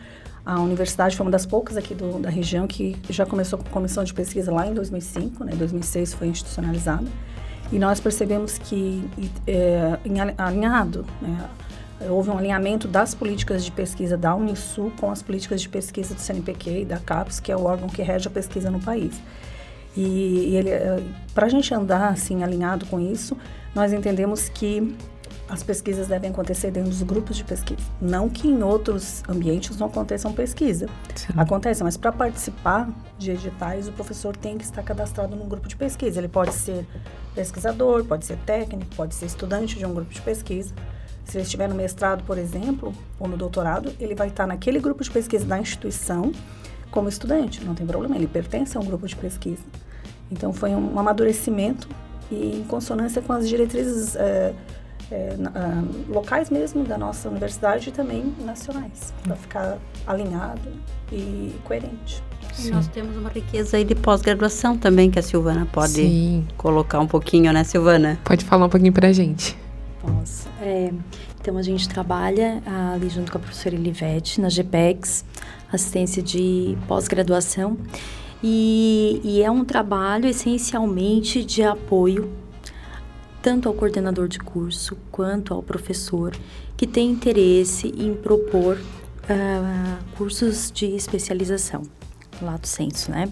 A 0.46 0.60
universidade 0.60 1.16
foi 1.16 1.26
uma 1.26 1.32
das 1.32 1.46
poucas 1.46 1.78
aqui 1.78 1.94
do, 1.94 2.20
da 2.20 2.30
região 2.30 2.66
que 2.68 2.98
já 3.10 3.26
começou 3.26 3.60
com 3.60 3.70
comissão 3.70 4.04
de 4.04 4.14
pesquisa 4.14 4.52
lá 4.52 4.68
em 4.68 4.74
2005, 4.74 5.44
né? 5.44 5.54
2006 5.56 6.14
foi 6.14 6.28
institucionalizada. 6.28 7.08
E 7.72 7.80
nós 7.80 8.00
percebemos 8.00 8.58
que, 8.58 9.04
é, 9.48 9.98
em, 10.04 10.20
alinhado, 10.38 11.06
né? 11.22 11.50
houve 12.10 12.30
um 12.30 12.38
alinhamento 12.38 12.88
das 12.88 13.14
políticas 13.14 13.64
de 13.64 13.72
pesquisa 13.72 14.18
da 14.18 14.36
Unisul 14.36 14.92
com 15.00 15.12
as 15.12 15.22
políticas 15.22 15.62
de 15.62 15.70
pesquisa 15.70 16.16
do 16.16 16.20
CNPq 16.20 16.82
e 16.82 16.86
da 16.86 16.98
CAPES, 16.98 17.40
que 17.40 17.52
é 17.52 17.56
o 17.56 17.64
órgão 17.64 17.88
que 17.88 18.02
rege 18.02 18.28
a 18.28 18.32
pesquisa 18.32 18.72
no 18.72 18.80
país. 18.80 19.22
E, 19.96 20.02
e 20.02 20.58
eh, 20.58 21.04
para 21.34 21.46
a 21.46 21.50
gente 21.50 21.74
andar 21.74 22.10
assim 22.10 22.44
alinhado 22.44 22.86
com 22.88 23.00
isso, 23.00 23.38
nós 23.76 23.94
entendemos 23.94 24.50
que 24.50 24.96
as 25.52 25.62
pesquisas 25.62 26.08
devem 26.08 26.30
acontecer 26.30 26.72
dentro 26.72 26.90
dos 26.90 27.04
grupos 27.04 27.36
de 27.36 27.44
pesquisa. 27.44 27.82
Não 28.02 28.30
que 28.30 28.48
em 28.48 28.64
outros 28.64 29.22
ambientes 29.28 29.78
não 29.78 29.88
aconteçam 29.88 30.32
pesquisa. 30.32 30.88
Sim. 31.14 31.34
Acontece, 31.36 31.84
mas 31.84 31.98
para 31.98 32.14
participar 32.14 32.90
de 33.18 33.32
editais, 33.32 33.90
o 33.90 33.92
professor 33.92 34.36
tem 34.36 34.58
que 34.58 34.64
estar 34.64 34.82
cadastrado 34.82 35.36
num 35.36 35.50
grupo 35.50 35.68
de 35.68 35.76
pesquisa. 35.76 36.22
Ele 36.22 36.30
pode 36.30 36.54
ser 36.54 36.88
pesquisador, 37.36 38.06
pode 38.06 38.26
ser 38.26 38.38
técnico, 38.38 38.96
pode 38.96 39.14
ser 39.14 39.26
estudante 39.26 39.78
de 39.78 39.86
um 39.86 39.94
grupo 39.94 40.14
de 40.14 40.22
pesquisa. 40.22 40.74
Se 41.26 41.38
ele 41.38 41.44
estiver 41.44 41.68
no 41.68 41.76
mestrado, 41.76 42.24
por 42.24 42.38
exemplo, 42.38 42.94
ou 43.20 43.28
no 43.28 43.36
doutorado, 43.36 43.92
ele 44.00 44.16
vai 44.16 44.30
estar 44.30 44.48
naquele 44.48 44.80
grupo 44.80 45.04
de 45.04 45.12
pesquisa 45.12 45.46
da 45.46 45.60
instituição 45.60 46.32
como 46.90 47.10
estudante, 47.10 47.64
não 47.64 47.76
tem 47.76 47.86
problema, 47.86 48.16
ele 48.16 48.28
pertence 48.28 48.78
a 48.78 48.80
um 48.80 48.86
grupo 48.86 49.06
de 49.06 49.16
pesquisa. 49.16 49.64
Então 50.32 50.54
foi 50.54 50.72
um 50.72 50.98
amadurecimento 50.98 51.90
e 52.30 52.60
em 52.60 52.64
consonância 52.64 53.22
com 53.22 53.34
as 53.34 53.48
diretrizes 53.48 54.16
é, 55.12 55.36
é, 55.36 56.12
locais 56.12 56.50
mesmo 56.50 56.84
da 56.86 56.98
nossa 56.98 57.30
universidade 57.30 57.90
e 57.90 57.92
também 57.92 58.34
nacionais, 58.46 59.14
para 59.24 59.36
ficar 59.36 59.78
alinhado 60.08 60.72
e 61.12 61.54
coerente. 61.66 62.24
E 62.60 62.70
nós 62.70 62.88
temos 62.88 63.16
uma 63.18 63.30
riqueza 63.30 63.78
aí 63.78 63.84
de 63.84 63.96
pós-graduação 63.96 64.78
também 64.78 65.10
que 65.10 65.20
a 65.20 65.22
Silvana 65.22 65.68
pode 65.72 65.94
Sim. 65.94 66.48
colocar 66.58 67.00
um 67.00 67.08
pouquinho, 67.08 67.52
né, 67.54 67.64
Silvana? 67.64 68.20
Pode 68.24 68.46
falar 68.46 68.66
um 68.66 68.70
pouquinho 68.70 68.94
para 68.94 69.10
a 69.10 69.14
gente. 69.14 69.58
Posso. 70.02 70.48
É, 70.62 70.92
então 71.40 71.58
a 71.58 71.62
gente 71.62 71.88
trabalha 71.90 72.62
ali 72.94 73.10
junto 73.10 73.32
com 73.32 73.38
a 73.38 73.42
professora 73.42 73.76
Elivete 73.76 74.40
na 74.40 74.50
GPEX, 74.50 75.26
assistência 75.72 76.22
de 76.22 76.78
pós-graduação. 76.88 77.78
E, 78.44 79.22
e, 79.24 79.44
é 79.44 79.52
um 79.52 79.64
trabalho 79.64 80.28
essencialmente 80.28 81.46
de 81.46 81.62
apoio 81.62 82.28
tanto 83.42 83.68
ao 83.68 83.74
coordenador 83.74 84.28
de 84.28 84.40
curso 84.40 84.98
quanto 85.12 85.54
ao 85.54 85.64
professor 85.64 86.36
que 86.78 86.86
tem 86.86 87.10
interesse 87.10 87.88
em 87.88 88.14
propor 88.14 88.78
uh, 88.78 90.18
cursos 90.18 90.72
de 90.72 90.88
especialização 90.96 91.84
lato 92.42 92.68
senso, 92.68 93.12
né? 93.12 93.30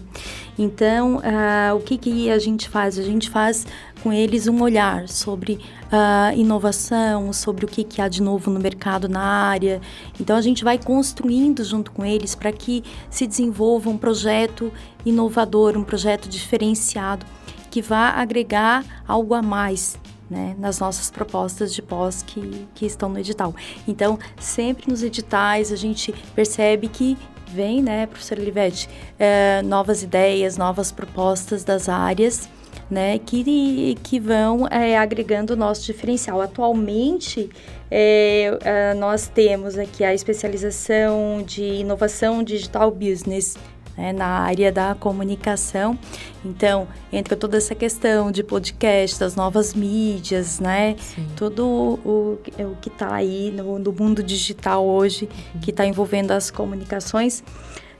Então, 0.58 1.16
uh, 1.16 1.76
o 1.76 1.80
que, 1.80 1.98
que 1.98 2.30
a 2.30 2.38
gente 2.38 2.68
faz? 2.68 2.98
A 2.98 3.02
gente 3.02 3.28
faz 3.28 3.66
com 4.02 4.12
eles 4.12 4.46
um 4.46 4.62
olhar 4.62 5.08
sobre 5.08 5.54
uh, 5.54 6.36
inovação, 6.36 7.32
sobre 7.32 7.64
o 7.64 7.68
que, 7.68 7.82
que 7.84 8.00
há 8.00 8.08
de 8.08 8.22
novo 8.22 8.50
no 8.50 8.60
mercado 8.60 9.08
na 9.08 9.20
área. 9.20 9.80
Então, 10.20 10.36
a 10.36 10.40
gente 10.40 10.64
vai 10.64 10.78
construindo 10.78 11.64
junto 11.64 11.90
com 11.90 12.04
eles 12.04 12.34
para 12.34 12.52
que 12.52 12.84
se 13.10 13.26
desenvolva 13.26 13.90
um 13.90 13.98
projeto 13.98 14.72
inovador, 15.04 15.76
um 15.76 15.84
projeto 15.84 16.28
diferenciado 16.28 17.26
que 17.70 17.80
vá 17.80 18.10
agregar 18.10 18.84
algo 19.06 19.34
a 19.34 19.40
mais 19.40 19.98
né, 20.30 20.54
nas 20.58 20.78
nossas 20.78 21.10
propostas 21.10 21.74
de 21.74 21.82
pós 21.82 22.22
que, 22.22 22.68
que 22.74 22.86
estão 22.86 23.08
no 23.08 23.18
edital. 23.18 23.54
Então, 23.86 24.18
sempre 24.38 24.88
nos 24.88 25.02
editais 25.02 25.72
a 25.72 25.76
gente 25.76 26.14
percebe 26.34 26.86
que 26.88 27.18
vem, 27.48 27.82
né, 27.82 28.06
professora 28.06 28.40
Livete, 28.40 28.88
é, 29.18 29.60
novas 29.62 30.04
ideias, 30.04 30.56
novas 30.56 30.92
propostas 30.92 31.64
das 31.64 31.88
áreas, 31.88 32.48
né, 32.88 33.18
que, 33.18 33.96
que 34.04 34.20
vão 34.20 34.68
é, 34.68 34.96
agregando 34.96 35.54
o 35.54 35.56
nosso 35.56 35.84
diferencial. 35.84 36.40
Atualmente, 36.40 37.50
é 37.90 38.94
nós 38.96 39.26
temos 39.26 39.76
aqui 39.76 40.04
a 40.04 40.14
especialização 40.14 41.42
de 41.44 41.62
inovação 41.62 42.42
digital 42.44 42.90
business, 42.92 43.56
né, 44.00 44.14
na 44.14 44.26
área 44.26 44.72
da 44.72 44.94
comunicação. 44.94 45.98
Então, 46.42 46.88
entra 47.12 47.36
toda 47.36 47.58
essa 47.58 47.74
questão 47.74 48.32
de 48.32 48.42
podcast, 48.42 49.20
das 49.20 49.36
novas 49.36 49.74
mídias, 49.74 50.58
né? 50.58 50.96
Sim. 50.98 51.26
Tudo 51.36 51.66
o, 51.66 52.38
o 52.58 52.76
que 52.80 52.88
está 52.88 53.14
aí 53.14 53.52
no, 53.54 53.78
no, 53.78 53.92
mundo 53.92 54.22
digital 54.22 54.86
hoje, 54.86 55.28
uhum. 55.54 55.60
que 55.60 55.70
está 55.70 55.84
envolvendo 55.84 56.30
as 56.30 56.50
comunicações. 56.50 57.44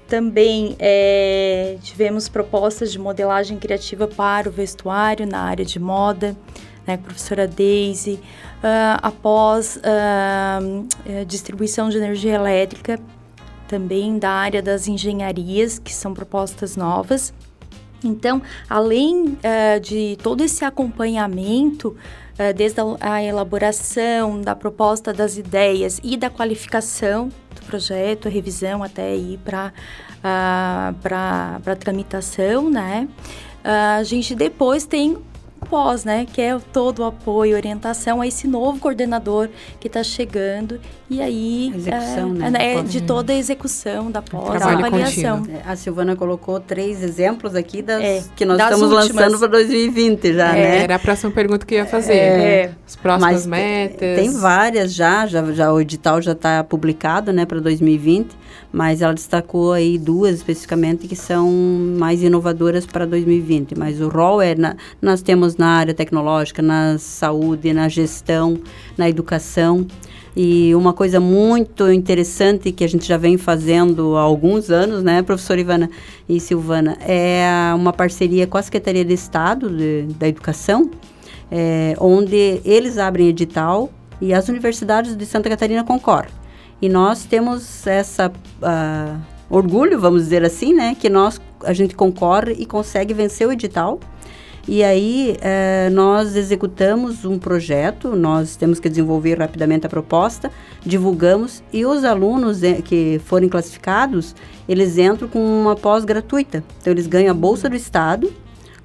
Também 0.09 0.75
é, 0.79 1.77
tivemos 1.83 2.29
propostas 2.29 2.91
de 2.91 2.99
modelagem 2.99 3.59
criativa 3.59 4.09
para 4.09 4.49
o 4.49 4.53
vestuário 4.53 5.27
na 5.27 5.43
área 5.43 5.65
de 5.65 5.79
moda, 5.79 6.35
né, 6.87 6.97
professora 6.97 7.47
Daisy. 7.47 8.19
Uh, 8.63 8.99
após 9.03 9.77
uh, 9.77 11.25
distribuição 11.25 11.89
de 11.89 11.97
energia 11.97 12.35
elétrica, 12.35 12.99
também 13.71 14.19
da 14.19 14.31
área 14.31 14.61
das 14.61 14.89
engenharias, 14.89 15.79
que 15.79 15.95
são 15.95 16.13
propostas 16.13 16.77
novas. 16.77 17.33
Então, 18.03 18.43
além 18.69 19.27
uh, 19.27 19.81
de 19.81 20.19
todo 20.21 20.43
esse 20.43 20.65
acompanhamento, 20.65 21.91
uh, 21.91 22.53
desde 22.53 22.81
a, 23.01 23.23
elaboração 23.23 24.41
da 24.41 24.57
proposta 24.57 25.13
das 25.13 25.37
ideias 25.37 26.01
e 26.03 26.17
da 26.17 26.29
qualificação 26.29 27.29
do 27.55 27.63
projeto, 27.67 28.29
revisão 28.29 28.83
até 28.83 29.15
ir 29.15 29.39
para 29.39 29.73
uh, 30.19 30.95
para 31.01 31.77
tramitação, 31.79 32.69
né? 32.69 33.07
A 33.63 34.03
gente 34.03 34.35
depois 34.35 34.85
tem 34.85 35.17
pós, 35.71 36.05
né? 36.05 36.27
Que 36.31 36.43
é 36.43 36.59
todo 36.73 36.99
o 36.99 37.05
apoio, 37.05 37.55
orientação 37.55 38.21
a 38.21 38.27
esse 38.27 38.49
novo 38.49 38.81
coordenador 38.81 39.49
que 39.79 39.87
está 39.87 40.03
chegando. 40.03 40.81
E 41.09 41.23
aí. 41.23 41.73
Execução, 41.75 42.37
é, 42.45 42.51
né? 42.51 42.75
É, 42.75 42.83
de 42.83 43.01
toda 43.01 43.33
a 43.33 43.37
execução 43.37 44.11
da 44.11 44.21
pós, 44.21 44.61
a 44.61 44.73
avaliação. 44.73 45.45
É, 45.49 45.71
a 45.71 45.77
Silvana 45.77 46.17
colocou 46.17 46.59
três 46.59 47.03
exemplos 47.03 47.55
aqui 47.55 47.81
das 47.81 48.03
é, 48.03 48.25
que 48.35 48.45
nós 48.45 48.59
das 48.59 48.73
estamos 48.73 48.93
últimas. 48.93 49.25
lançando 49.25 49.39
para 49.39 49.49
2020 49.49 50.35
já, 50.35 50.49
é, 50.49 50.53
né? 50.53 50.83
Era 50.83 50.97
a 50.97 50.99
próxima 50.99 51.31
pergunta 51.31 51.65
que 51.65 51.75
eu 51.75 51.79
ia 51.79 51.87
fazer. 51.87 52.15
É, 52.15 52.73
As 52.87 52.97
próximas 52.97 53.47
metas. 53.47 54.19
Tem 54.19 54.33
várias 54.33 54.93
já, 54.93 55.27
já, 55.27 55.53
já 55.53 55.73
o 55.73 55.81
edital 55.81 56.21
já 56.21 56.33
está 56.33 56.65
publicado, 56.65 57.33
né, 57.33 57.47
para 57.47 57.61
2020 57.61 58.40
mas 58.73 59.03
ela 59.03 59.15
destacou 59.15 59.73
aí 59.73 59.99
duas 59.99 60.37
especificamente 60.37 61.07
que 61.09 61.17
são 61.17 61.51
mais 61.99 62.23
inovadoras 62.23 62.87
para 62.87 63.07
2020. 63.07 63.79
Mas 63.79 64.01
o 64.01 64.09
rol 64.09 64.41
é, 64.41 64.55
na, 64.55 64.77
nós 65.01 65.23
temos 65.23 65.57
na 65.57 65.69
área 65.69 65.95
tecnológica, 65.95 66.63
na 66.63 66.99
saúde, 66.99 67.73
na 67.73 67.89
gestão, 67.89 68.59
na 68.97 69.09
educação. 69.09 69.87
E 70.37 70.75
uma 70.75 70.93
coisa 70.93 71.19
muito 71.19 71.91
interessante 71.91 72.71
que 72.71 72.85
a 72.85 72.89
gente 72.89 73.07
já 73.07 73.17
vem 73.17 73.37
fazendo 73.37 74.17
há 74.17 74.21
alguns 74.21 74.71
anos, 74.71 75.03
né, 75.03 75.23
professora 75.23 75.61
Ivana 75.61 75.91
e 76.29 76.39
Silvana, 76.39 76.97
é 77.01 77.45
uma 77.75 77.93
parceria 77.93 78.47
com 78.47 78.57
a 78.57 78.63
Secretaria 78.63 79.05
de 79.05 79.13
Estado 79.13 79.69
de, 79.69 80.03
da 80.19 80.29
Educação, 80.29 80.89
é, 81.51 81.97
onde 81.99 82.61
eles 82.65 82.97
abrem 82.97 83.29
edital 83.29 83.91
e 84.21 84.33
as 84.33 84.49
universidades 84.49 85.17
de 85.17 85.27
Santa 85.27 85.49
Catarina 85.49 85.83
concorrem. 85.83 86.40
E 86.81 86.89
nós 86.89 87.25
temos 87.25 87.87
essa 87.87 88.29
uh, 88.29 89.21
orgulho, 89.49 89.99
vamos 90.01 90.23
dizer 90.23 90.45
assim, 90.45 90.73
né, 90.73 90.97
que 90.99 91.09
nós 91.09 91.41
a 91.65 91.73
gente 91.73 91.95
concorre 91.95 92.53
e 92.59 92.65
consegue 92.65 93.13
vencer 93.13 93.47
o 93.47 93.53
edital. 93.53 94.01
E 94.69 94.85
aí 94.85 95.37
eh, 95.41 95.89
nós 95.91 96.37
executamos 96.37 97.25
um 97.25 97.39
projeto, 97.39 98.15
nós 98.15 98.57
temos 98.57 98.79
que 98.79 98.89
desenvolver 98.89 99.39
rapidamente 99.39 99.87
a 99.87 99.89
proposta, 99.89 100.51
divulgamos 100.85 101.63
e 101.73 101.85
os 101.85 102.05
alunos 102.05 102.63
eh, 102.63 102.83
que 102.83 103.21
forem 103.25 103.49
classificados, 103.49 104.35
eles 104.69 104.99
entram 104.99 105.29
com 105.29 105.41
uma 105.41 105.75
pós 105.75 106.05
gratuita. 106.05 106.63
Então 106.81 106.93
eles 106.93 107.07
ganham 107.07 107.31
a 107.31 107.35
bolsa 107.35 107.71
do 107.71 107.75
estado, 107.75 108.33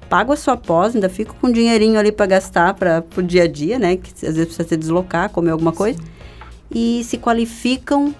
pagam 0.08 0.32
a 0.32 0.36
sua 0.36 0.56
pós, 0.56 0.94
ainda 0.94 1.10
ficam 1.10 1.34
com 1.40 1.48
um 1.48 1.52
dinheirinho 1.52 1.98
ali 2.00 2.10
para 2.10 2.26
gastar 2.26 2.74
para 2.74 3.04
o 3.16 3.22
dia 3.22 3.44
a 3.44 3.46
dia, 3.46 3.78
né? 3.78 3.96
Que 3.96 4.10
às 4.26 4.34
vezes 4.34 4.46
precisa 4.46 4.68
se 4.68 4.76
deslocar, 4.76 5.30
comer 5.30 5.50
alguma 5.50 5.72
coisa. 5.72 6.00
E 6.70 7.02
se 7.04 7.16
qualificam 7.18 8.14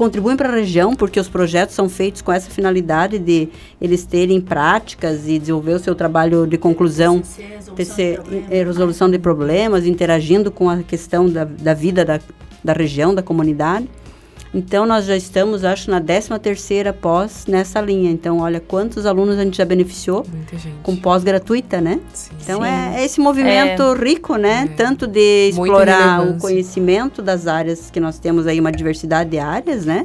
contribuem 0.00 0.34
para 0.34 0.48
a 0.48 0.52
região, 0.52 0.94
porque 0.94 1.20
os 1.20 1.28
projetos 1.28 1.74
são 1.74 1.86
feitos 1.86 2.22
com 2.22 2.32
essa 2.32 2.50
finalidade 2.50 3.18
de 3.18 3.50
eles 3.78 4.06
terem 4.06 4.40
práticas 4.40 5.28
e 5.28 5.38
desenvolver 5.38 5.74
o 5.74 5.78
seu 5.78 5.94
trabalho 5.94 6.46
de 6.46 6.56
conclusão, 6.56 7.20
TC, 7.20 8.18
resolução, 8.18 8.48
resolução 8.48 9.10
de 9.10 9.18
problemas, 9.18 9.84
interagindo 9.84 10.50
com 10.50 10.70
a 10.70 10.78
questão 10.78 11.28
da, 11.28 11.44
da 11.44 11.74
vida 11.74 12.02
da, 12.02 12.18
da 12.64 12.72
região, 12.72 13.14
da 13.14 13.22
comunidade. 13.22 13.90
Então, 14.52 14.84
nós 14.84 15.04
já 15.04 15.16
estamos, 15.16 15.64
acho, 15.64 15.90
na 15.90 16.00
13 16.00 16.38
terceira 16.40 16.92
pós 16.92 17.46
nessa 17.46 17.80
linha. 17.80 18.10
Então, 18.10 18.40
olha 18.40 18.58
quantos 18.58 19.06
alunos 19.06 19.38
a 19.38 19.44
gente 19.44 19.56
já 19.56 19.64
beneficiou 19.64 20.26
com 20.82 20.96
pós 20.96 21.22
gratuita, 21.22 21.80
né? 21.80 22.00
Sim, 22.12 22.30
então, 22.42 22.62
sim. 22.62 22.68
É, 22.68 23.00
é, 23.00 23.04
esse 23.04 23.20
movimento 23.20 23.82
é, 23.82 23.94
rico, 23.94 24.36
né? 24.36 24.68
É. 24.70 24.74
Tanto 24.74 25.06
de 25.06 25.50
explorar 25.50 26.26
o 26.26 26.38
conhecimento 26.38 27.22
das 27.22 27.46
áreas 27.46 27.90
que 27.90 28.00
nós 28.00 28.18
temos 28.18 28.46
aí, 28.46 28.58
uma 28.58 28.72
diversidade 28.72 29.30
de 29.30 29.38
áreas, 29.38 29.86
né? 29.86 30.04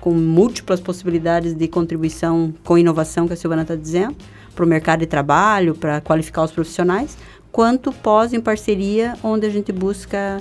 Com 0.00 0.12
múltiplas 0.12 0.80
possibilidades 0.80 1.54
de 1.54 1.68
contribuição 1.68 2.52
com 2.64 2.78
inovação, 2.78 3.26
que 3.26 3.34
a 3.34 3.36
Silvana 3.36 3.62
está 3.62 3.76
dizendo, 3.76 4.16
para 4.54 4.64
o 4.64 4.68
mercado 4.68 5.00
de 5.00 5.06
trabalho, 5.06 5.74
para 5.74 6.00
qualificar 6.00 6.44
os 6.44 6.50
profissionais, 6.50 7.16
quanto 7.50 7.92
pós 7.92 8.32
em 8.32 8.40
parceria, 8.40 9.14
onde 9.22 9.46
a 9.46 9.50
gente 9.50 9.70
busca 9.70 10.40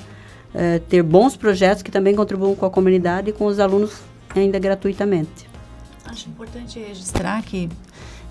é, 0.53 0.79
ter 0.79 1.01
bons 1.01 1.35
projetos 1.35 1.81
que 1.81 1.91
também 1.91 2.15
contribuam 2.15 2.55
com 2.55 2.65
a 2.65 2.69
comunidade 2.69 3.29
e 3.29 3.33
com 3.33 3.45
os 3.45 3.59
alunos 3.59 4.01
ainda 4.35 4.59
gratuitamente. 4.59 5.49
Acho 6.05 6.29
importante 6.29 6.79
registrar 6.79 7.41
que 7.41 7.69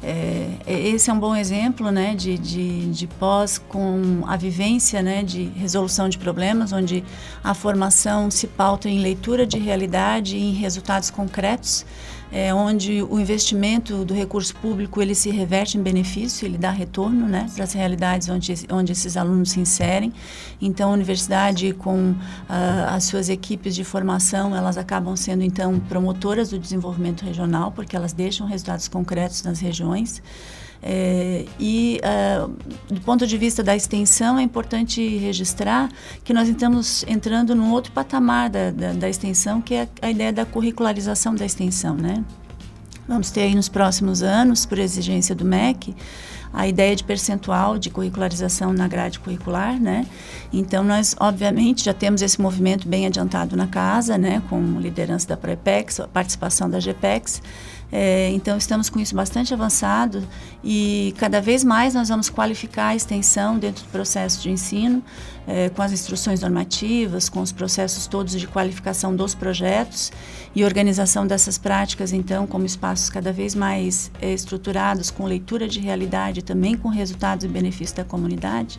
é, 0.02 0.56
esse 0.66 1.11
é 1.11 1.12
um 1.12 1.18
bom 1.18 1.37
exemplo 1.37 1.90
né, 1.90 2.14
de, 2.14 2.38
de, 2.38 2.90
de, 2.90 3.06
pós 3.06 3.59
com 3.59 4.22
a 4.26 4.35
vivência 4.35 5.02
né, 5.02 5.22
de 5.22 5.44
resolução 5.44 6.09
de 6.09 6.16
problemas, 6.16 6.72
onde 6.72 7.04
a 7.44 7.52
formação 7.52 8.30
se 8.30 8.46
pauta 8.46 8.88
em 8.88 9.00
leitura 9.00 9.46
de 9.46 9.59
realidade 9.59 10.37
e 10.37 10.40
em 10.40 10.52
resultados 10.52 11.11
concretos 11.11 11.85
é, 12.32 12.54
onde 12.54 13.02
o 13.02 13.18
investimento 13.18 14.04
do 14.04 14.14
recurso 14.14 14.54
público 14.56 15.02
ele 15.02 15.14
se 15.14 15.30
reverte 15.30 15.76
em 15.76 15.82
benefício, 15.82 16.46
ele 16.46 16.56
dá 16.56 16.70
retorno 16.70 17.26
né, 17.26 17.46
para 17.54 17.64
as 17.64 17.72
realidades 17.72 18.28
onde, 18.28 18.54
onde 18.70 18.92
esses 18.92 19.16
alunos 19.16 19.50
se 19.50 19.60
inserem. 19.60 20.12
Então, 20.60 20.90
a 20.90 20.92
universidade, 20.92 21.72
com 21.72 22.12
uh, 22.12 22.16
as 22.88 23.04
suas 23.04 23.28
equipes 23.28 23.74
de 23.74 23.82
formação, 23.82 24.54
elas 24.54 24.78
acabam 24.78 25.16
sendo, 25.16 25.42
então, 25.42 25.80
promotoras 25.80 26.50
do 26.50 26.58
desenvolvimento 26.58 27.24
regional, 27.24 27.72
porque 27.72 27.96
elas 27.96 28.12
deixam 28.12 28.46
resultados 28.46 28.86
concretos 28.86 29.42
nas 29.42 29.58
regiões. 29.58 30.22
É, 30.82 31.44
e 31.58 32.00
uh, 32.02 32.48
do 32.92 33.00
ponto 33.02 33.26
de 33.26 33.36
vista 33.36 33.62
da 33.62 33.76
extensão, 33.76 34.38
é 34.38 34.42
importante 34.42 35.18
registrar 35.18 35.90
que 36.24 36.32
nós 36.32 36.48
estamos 36.48 37.04
entrando 37.06 37.54
num 37.54 37.70
outro 37.70 37.92
patamar 37.92 38.48
da, 38.48 38.70
da, 38.70 38.92
da 38.92 39.08
extensão, 39.08 39.60
que 39.60 39.74
é 39.74 39.88
a, 40.00 40.10
ideia 40.10 40.32
da 40.32 40.46
curricularização 40.46 41.34
da 41.34 41.44
extensão. 41.44 41.94
Né? 41.94 42.24
Vamos 43.06 43.30
ter 43.30 43.42
aí 43.42 43.54
nos 43.54 43.68
próximos 43.68 44.22
anos, 44.22 44.64
por 44.64 44.78
exigência 44.78 45.34
do 45.34 45.44
MEC, 45.44 45.94
a 46.52 46.66
ideia 46.66 46.96
de 46.96 47.04
percentual 47.04 47.78
de 47.78 47.90
curricularização 47.90 48.72
na 48.72 48.88
grade 48.88 49.20
curricular, 49.20 49.80
né? 49.80 50.04
Então 50.52 50.82
nós, 50.82 51.14
obviamente, 51.20 51.84
já 51.84 51.94
temos 51.94 52.22
esse 52.22 52.40
movimento 52.40 52.88
bem 52.88 53.06
adiantado 53.06 53.56
na 53.56 53.68
casa, 53.68 54.18
né? 54.18 54.42
Com 54.50 54.80
liderança 54.80 55.28
da 55.28 55.36
Prepex, 55.36 56.00
participação 56.12 56.68
da 56.68 56.80
GPEX, 56.80 57.40
é, 57.92 58.31
então, 58.31 58.57
estamos 58.57 58.88
com 58.88 59.00
isso 59.00 59.14
bastante 59.14 59.53
avançado 59.53 60.26
e 60.62 61.14
cada 61.18 61.40
vez 61.40 61.64
mais 61.64 61.94
nós 61.94 62.09
vamos 62.09 62.31
qualificar 62.31 62.88
a 62.88 62.96
extensão 62.96 63.59
dentro 63.59 63.85
do 63.85 63.88
processo 63.90 64.40
de 64.42 64.50
ensino, 64.50 65.03
é, 65.46 65.68
com 65.70 65.83
as 65.83 65.90
instruções 65.90 66.40
normativas, 66.40 67.29
com 67.29 67.40
os 67.40 67.50
processos 67.50 68.07
todos 68.07 68.38
de 68.38 68.46
qualificação 68.46 69.14
dos 69.14 69.35
projetos 69.35 70.12
e 70.55 70.64
organização 70.64 71.26
dessas 71.26 71.59
práticas, 71.59 72.12
então, 72.12 72.46
como 72.46 72.64
espaços 72.64 73.11
cada 73.11 73.33
vez 73.33 73.55
mais 73.55 74.11
é, 74.20 74.33
estruturados, 74.33 75.11
com 75.11 75.24
leitura 75.24 75.66
de 75.66 75.81
realidade, 75.81 76.42
também 76.42 76.76
com 76.76 76.88
resultados 76.88 77.44
e 77.44 77.48
benefícios 77.48 77.92
da 77.92 78.05
comunidade. 78.05 78.79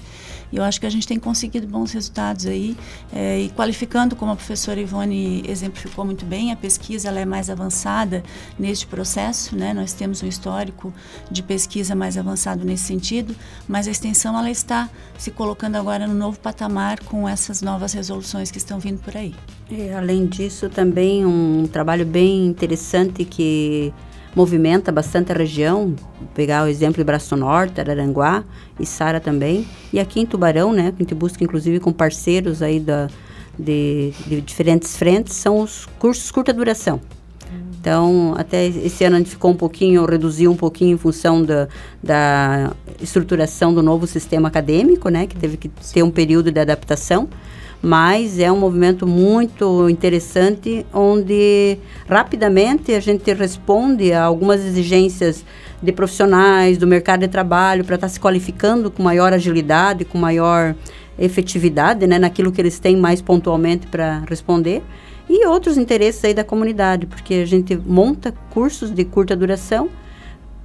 E 0.51 0.57
eu 0.57 0.63
acho 0.63 0.79
que 0.79 0.85
a 0.85 0.89
gente 0.89 1.07
tem 1.07 1.17
conseguido 1.17 1.65
bons 1.65 1.91
resultados 1.91 2.45
aí 2.45 2.75
é, 3.13 3.39
e 3.39 3.49
qualificando, 3.49 4.15
como 4.15 4.31
a 4.31 4.35
professora 4.35 4.79
Ivone 4.79 5.43
exemplificou 5.47 6.03
muito 6.03 6.25
bem, 6.25 6.51
a 6.51 6.55
pesquisa 6.55 7.07
ela 7.07 7.19
é 7.19 7.25
mais 7.25 7.49
avançada 7.49 8.23
neste 8.59 8.85
processo, 8.85 9.55
né? 9.55 9.73
Nós 9.73 9.93
temos 9.93 10.21
um 10.21 10.27
histórico 10.27 10.93
de 11.29 11.41
pesquisa 11.41 11.95
mais 11.95 12.17
avançado 12.17 12.65
nesse 12.65 12.83
sentido, 12.83 13.35
mas 13.67 13.87
a 13.87 13.91
extensão 13.91 14.37
ela 14.37 14.49
está 14.49 14.89
se 15.17 15.31
colocando 15.31 15.75
agora 15.75 16.07
no 16.07 16.13
novo 16.13 16.39
patamar 16.39 16.99
com 17.03 17.27
essas 17.27 17.61
novas 17.61 17.93
resoluções 17.93 18.51
que 18.51 18.57
estão 18.57 18.79
vindo 18.79 18.99
por 18.99 19.15
aí. 19.15 19.33
E, 19.69 19.89
além 19.91 20.25
disso, 20.25 20.69
também 20.69 21.25
um 21.25 21.67
trabalho 21.71 22.05
bem 22.05 22.45
interessante 22.47 23.23
que 23.23 23.93
movimenta 24.35 24.91
bastante 24.91 25.31
a 25.31 25.35
região. 25.35 25.95
Vou 26.19 26.29
pegar 26.33 26.63
o 26.63 26.67
exemplo 26.67 26.97
de 26.97 27.03
Braço 27.03 27.35
Norte, 27.35 27.79
Araranguá 27.79 28.43
e 28.79 28.85
Sara 28.85 29.19
também. 29.19 29.67
E 29.91 29.99
aqui 29.99 30.19
em 30.19 30.25
Tubarão, 30.25 30.73
né, 30.73 30.93
a 30.95 30.99
gente 31.01 31.13
busca 31.13 31.43
inclusive 31.43 31.79
com 31.79 31.91
parceiros 31.91 32.61
aí 32.61 32.79
da, 32.79 33.07
de, 33.57 34.11
de 34.25 34.41
diferentes 34.41 34.95
frentes, 34.95 35.33
são 35.35 35.59
os 35.59 35.85
cursos 35.99 36.31
curta 36.31 36.53
duração. 36.53 36.99
Então, 37.79 38.35
até 38.37 38.67
esse 38.67 39.03
ano 39.03 39.15
a 39.15 39.19
gente 39.19 39.31
ficou 39.31 39.49
um 39.49 39.55
pouquinho, 39.55 40.05
reduziu 40.05 40.51
um 40.51 40.55
pouquinho 40.55 40.93
em 40.93 40.97
função 40.97 41.43
da, 41.43 41.67
da 42.01 42.73
estruturação 43.01 43.73
do 43.73 43.81
novo 43.81 44.05
sistema 44.05 44.47
acadêmico, 44.49 45.09
né, 45.09 45.25
que 45.25 45.35
teve 45.35 45.57
que 45.57 45.67
ter 45.67 46.03
um 46.03 46.11
período 46.11 46.51
de 46.51 46.59
adaptação 46.59 47.27
mas 47.81 48.37
é 48.39 48.51
um 48.51 48.59
movimento 48.59 49.07
muito 49.07 49.89
interessante 49.89 50.85
onde 50.93 51.77
rapidamente 52.07 52.93
a 52.93 52.99
gente 52.99 53.33
responde 53.33 54.13
a 54.13 54.23
algumas 54.23 54.61
exigências 54.61 55.43
de 55.81 55.91
profissionais 55.91 56.77
do 56.77 56.85
mercado 56.85 57.21
de 57.21 57.27
trabalho 57.27 57.83
para 57.83 57.95
estar 57.95 58.07
tá 58.07 58.13
se 58.13 58.19
qualificando 58.19 58.91
com 58.91 59.01
maior 59.01 59.33
agilidade, 59.33 60.05
com 60.05 60.17
maior 60.17 60.75
efetividade, 61.17 62.05
né, 62.05 62.19
naquilo 62.19 62.51
que 62.51 62.61
eles 62.61 62.79
têm 62.79 62.95
mais 62.95 63.21
pontualmente 63.21 63.87
para 63.87 64.23
responder 64.29 64.83
e 65.29 65.45
outros 65.47 65.77
interesses 65.77 66.23
aí 66.25 66.33
da 66.33 66.43
comunidade, 66.43 67.05
porque 67.05 67.35
a 67.35 67.45
gente 67.45 67.75
monta 67.75 68.33
cursos 68.49 68.91
de 68.91 69.05
curta 69.05 69.35
duração 69.35 69.89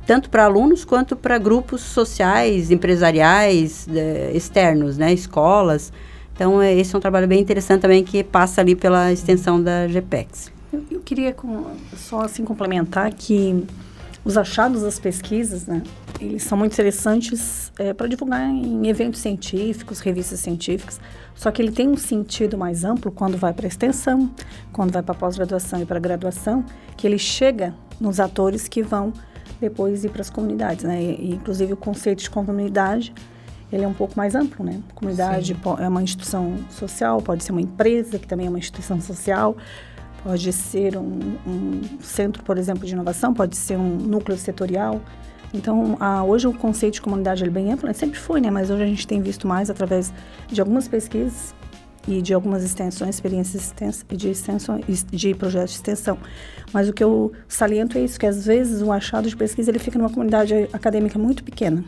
tanto 0.07 0.31
para 0.31 0.45
alunos 0.45 0.85
quanto 0.85 1.17
para 1.17 1.37
grupos 1.37 1.81
sociais, 1.83 2.71
empresariais, 2.71 3.89
eh, 3.93 4.31
externos, 4.35 4.97
né, 4.97 5.13
escolas. 5.13 5.93
Então, 6.37 6.61
é, 6.61 6.73
esse 6.75 6.95
é 6.95 6.99
um 6.99 7.01
trabalho 7.01 7.27
bem 7.27 7.41
interessante 7.41 7.81
também 7.81 8.05
que 8.05 8.23
passa 8.23 8.61
ali 8.61 8.77
pela 8.77 9.11
extensão 9.11 9.61
da 9.61 9.89
GPEX. 9.89 10.53
Eu, 10.73 10.85
eu 10.91 11.01
queria 11.01 11.33
com, 11.33 11.65
só 11.97 12.21
assim 12.21 12.45
complementar 12.45 13.13
que 13.15 13.67
os 14.23 14.37
achados 14.37 14.83
das 14.83 14.99
pesquisas, 14.99 15.67
né, 15.67 15.83
eles 16.21 16.43
são 16.43 16.59
muito 16.59 16.73
interessantes 16.73 17.73
é, 17.79 17.95
para 17.95 18.07
divulgar 18.07 18.43
em 18.43 18.87
eventos 18.87 19.21
científicos, 19.21 20.01
revistas 20.01 20.41
científicas, 20.41 21.01
só 21.35 21.51
que 21.51 21.63
ele 21.63 21.73
tem 21.73 21.89
um 21.89 21.97
sentido 21.97 22.59
mais 22.59 22.85
amplo 22.85 23.11
quando 23.11 23.39
vai 23.39 23.53
para 23.53 23.67
a 23.67 23.69
extensão, 23.69 24.31
quando 24.73 24.93
vai 24.93 25.03
para 25.03 25.15
pós-graduação 25.15 25.81
e 25.81 25.87
para 25.87 25.99
graduação, 25.99 26.65
que 26.97 27.07
ele 27.07 27.19
chega 27.19 27.75
nos 28.01 28.21
atores 28.21 28.69
que 28.69 28.83
vão 28.83 29.13
depois 29.61 30.05
ir 30.05 30.11
para 30.11 30.21
as 30.21 30.29
comunidades, 30.29 30.85
né? 30.85 31.01
E, 31.03 31.33
inclusive 31.35 31.73
o 31.73 31.77
conceito 31.77 32.23
de 32.23 32.31
comunidade 32.31 33.15
ele 33.73 33.85
é 33.85 33.89
um 33.89 33.95
pouco 33.95 34.15
mais 34.17 34.35
amplo, 34.35 34.65
né? 34.65 34.81
Comunidade 34.95 35.55
Sim. 35.55 35.61
é 35.79 35.89
uma 35.89 36.03
instituição 36.03 36.57
social, 36.71 37.21
pode 37.21 37.43
ser 37.43 37.53
uma 37.53 37.61
empresa 37.61 38.19
que 38.19 38.27
também 38.27 38.47
é 38.47 38.49
uma 38.49 38.59
instituição 38.59 39.01
social, 39.01 39.57
pode 40.23 40.53
ser 40.53 40.97
um, 40.97 41.37
um 41.47 41.81
centro, 42.01 42.43
por 42.43 42.59
exemplo, 42.59 42.87
de 42.87 42.93
inovação, 42.93 43.35
pode 43.35 43.57
ser 43.57 43.77
um 43.77 43.97
núcleo 43.97 44.37
setorial. 44.37 45.01
Então, 45.53 45.97
a, 46.01 46.23
hoje 46.23 46.47
o 46.47 46.53
conceito 46.53 46.95
de 46.95 47.03
comunidade 47.03 47.45
é 47.45 47.49
bem 47.49 47.73
amplo, 47.73 47.87
né? 47.87 47.93
sempre 47.93 48.19
foi, 48.19 48.41
né? 48.41 48.51
Mas 48.51 48.71
hoje 48.71 48.83
a 48.83 48.87
gente 48.87 49.07
tem 49.07 49.21
visto 49.21 49.47
mais 49.47 49.71
através 49.71 50.13
de 50.49 50.61
algumas 50.61 50.87
pesquisas 50.87 51.55
e 52.09 52.23
de 52.23 52.33
algumas 52.33 52.63
extensões, 52.63 53.17
experiências 53.17 53.75
de 54.09 54.31
extensão, 54.31 54.81
de 55.11 55.35
projetos 55.35 55.71
de 55.71 55.77
extensão. 55.77 56.19
Mas 56.73 56.89
o 56.89 56.93
que 56.93 57.03
eu 57.03 57.33
saliento 57.49 57.99
é 57.99 58.03
isso, 58.03 58.19
que 58.19 58.27
às 58.27 58.47
vezes 58.47 58.81
o 58.83 58.93
achado 58.93 59.29
de 59.29 59.37
pesquisa 59.37 59.71
ele 59.71 59.79
fica 59.79 59.99
numa 59.99 60.11
comunidade 60.11 60.69
acadêmica 60.73 61.19
muito 61.19 61.43
pequena. 61.43 61.85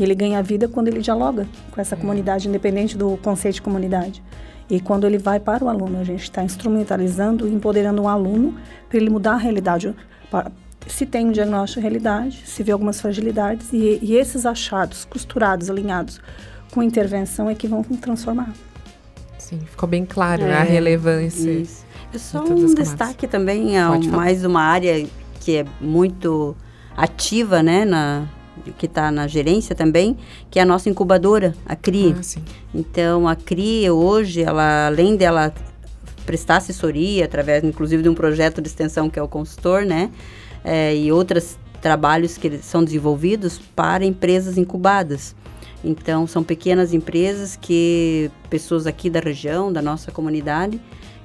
E 0.00 0.02
ele 0.02 0.14
ganha 0.14 0.42
vida 0.42 0.66
quando 0.66 0.88
ele 0.88 1.00
dialoga 1.00 1.46
com 1.70 1.78
essa 1.78 1.94
comunidade, 1.94 2.48
independente 2.48 2.96
do 2.96 3.18
conceito 3.18 3.56
de 3.56 3.62
comunidade. 3.62 4.22
E 4.70 4.80
quando 4.80 5.06
ele 5.06 5.18
vai 5.18 5.38
para 5.38 5.62
o 5.62 5.68
aluno, 5.68 6.00
a 6.00 6.04
gente 6.04 6.22
está 6.22 6.42
instrumentalizando 6.42 7.46
e 7.46 7.52
empoderando 7.52 8.00
um 8.00 8.08
aluno 8.08 8.54
para 8.88 8.96
ele 8.96 9.10
mudar 9.10 9.32
a 9.32 9.36
realidade. 9.36 9.94
Se 10.86 11.04
tem 11.04 11.26
um 11.26 11.32
diagnóstico 11.32 11.80
de 11.80 11.82
realidade, 11.82 12.42
se 12.46 12.62
vê 12.62 12.72
algumas 12.72 12.98
fragilidades, 12.98 13.74
e, 13.74 13.98
e 14.00 14.16
esses 14.16 14.46
achados 14.46 15.04
costurados, 15.04 15.68
alinhados 15.68 16.18
com 16.72 16.82
intervenção 16.82 17.50
é 17.50 17.54
que 17.54 17.68
vão 17.68 17.82
transformar. 17.82 18.54
Sim, 19.36 19.60
ficou 19.66 19.86
bem 19.86 20.06
claro 20.06 20.44
né, 20.44 20.52
é, 20.52 20.54
a 20.54 20.62
relevância. 20.62 21.50
Isso. 21.50 21.84
É 22.14 22.16
só 22.16 22.42
um 22.42 22.74
destaque 22.74 23.26
também 23.26 23.76
a 23.76 23.90
mais 23.98 24.46
uma 24.46 24.62
área 24.62 25.06
que 25.40 25.58
é 25.58 25.66
muito 25.78 26.56
ativa, 26.96 27.62
né, 27.62 27.84
na, 27.84 28.26
que 28.78 28.86
está 28.86 29.10
na 29.10 29.26
gerência 29.26 29.74
também, 29.74 30.16
que 30.50 30.58
é 30.58 30.62
a 30.62 30.66
nossa 30.66 30.88
incubadora, 30.88 31.54
a 31.66 31.74
CRI. 31.74 32.14
Ah, 32.16 32.40
então, 32.74 33.28
a 33.28 33.34
CRI 33.34 33.90
hoje, 33.90 34.42
ela, 34.42 34.86
além 34.86 35.16
dela 35.16 35.52
prestar 36.26 36.58
assessoria, 36.58 37.24
através 37.24 37.64
inclusive 37.64 38.02
de 38.02 38.08
um 38.08 38.14
projeto 38.14 38.60
de 38.60 38.68
extensão 38.68 39.10
que 39.10 39.18
é 39.18 39.22
o 39.22 39.28
consultor, 39.28 39.84
né? 39.84 40.10
É, 40.62 40.94
e 40.94 41.10
outros 41.10 41.58
trabalhos 41.80 42.36
que 42.36 42.58
são 42.58 42.84
desenvolvidos 42.84 43.58
para 43.74 44.04
empresas 44.04 44.58
incubadas. 44.58 45.34
Então, 45.82 46.26
são 46.26 46.44
pequenas 46.44 46.92
empresas 46.92 47.56
que 47.56 48.30
pessoas 48.50 48.86
aqui 48.86 49.08
da 49.08 49.18
região, 49.18 49.72
da 49.72 49.80
nossa 49.80 50.10
comunidade, 50.10 50.80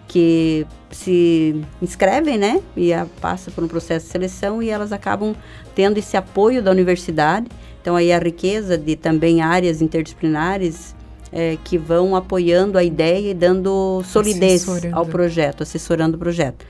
que 0.07 0.65
se 0.91 1.61
inscrevem, 1.81 2.37
né? 2.37 2.61
E 2.75 2.91
passa 3.19 3.51
por 3.51 3.63
um 3.63 3.67
processo 3.67 4.05
de 4.05 4.11
seleção 4.11 4.61
e 4.61 4.69
elas 4.69 4.91
acabam 4.91 5.35
tendo 5.73 5.97
esse 5.97 6.15
apoio 6.15 6.61
da 6.61 6.71
universidade. 6.71 7.47
Então 7.81 7.95
aí 7.95 8.11
a 8.11 8.19
riqueza 8.19 8.77
de 8.77 8.95
também 8.95 9.41
áreas 9.41 9.81
interdisciplinares 9.81 10.95
é, 11.31 11.57
que 11.63 11.77
vão 11.77 12.15
apoiando 12.15 12.77
a 12.77 12.83
ideia 12.83 13.31
e 13.31 13.33
dando 13.33 14.01
solidez 14.05 14.65
ao 14.91 15.05
projeto, 15.05 15.63
assessorando 15.63 16.15
o 16.15 16.19
projeto. 16.19 16.65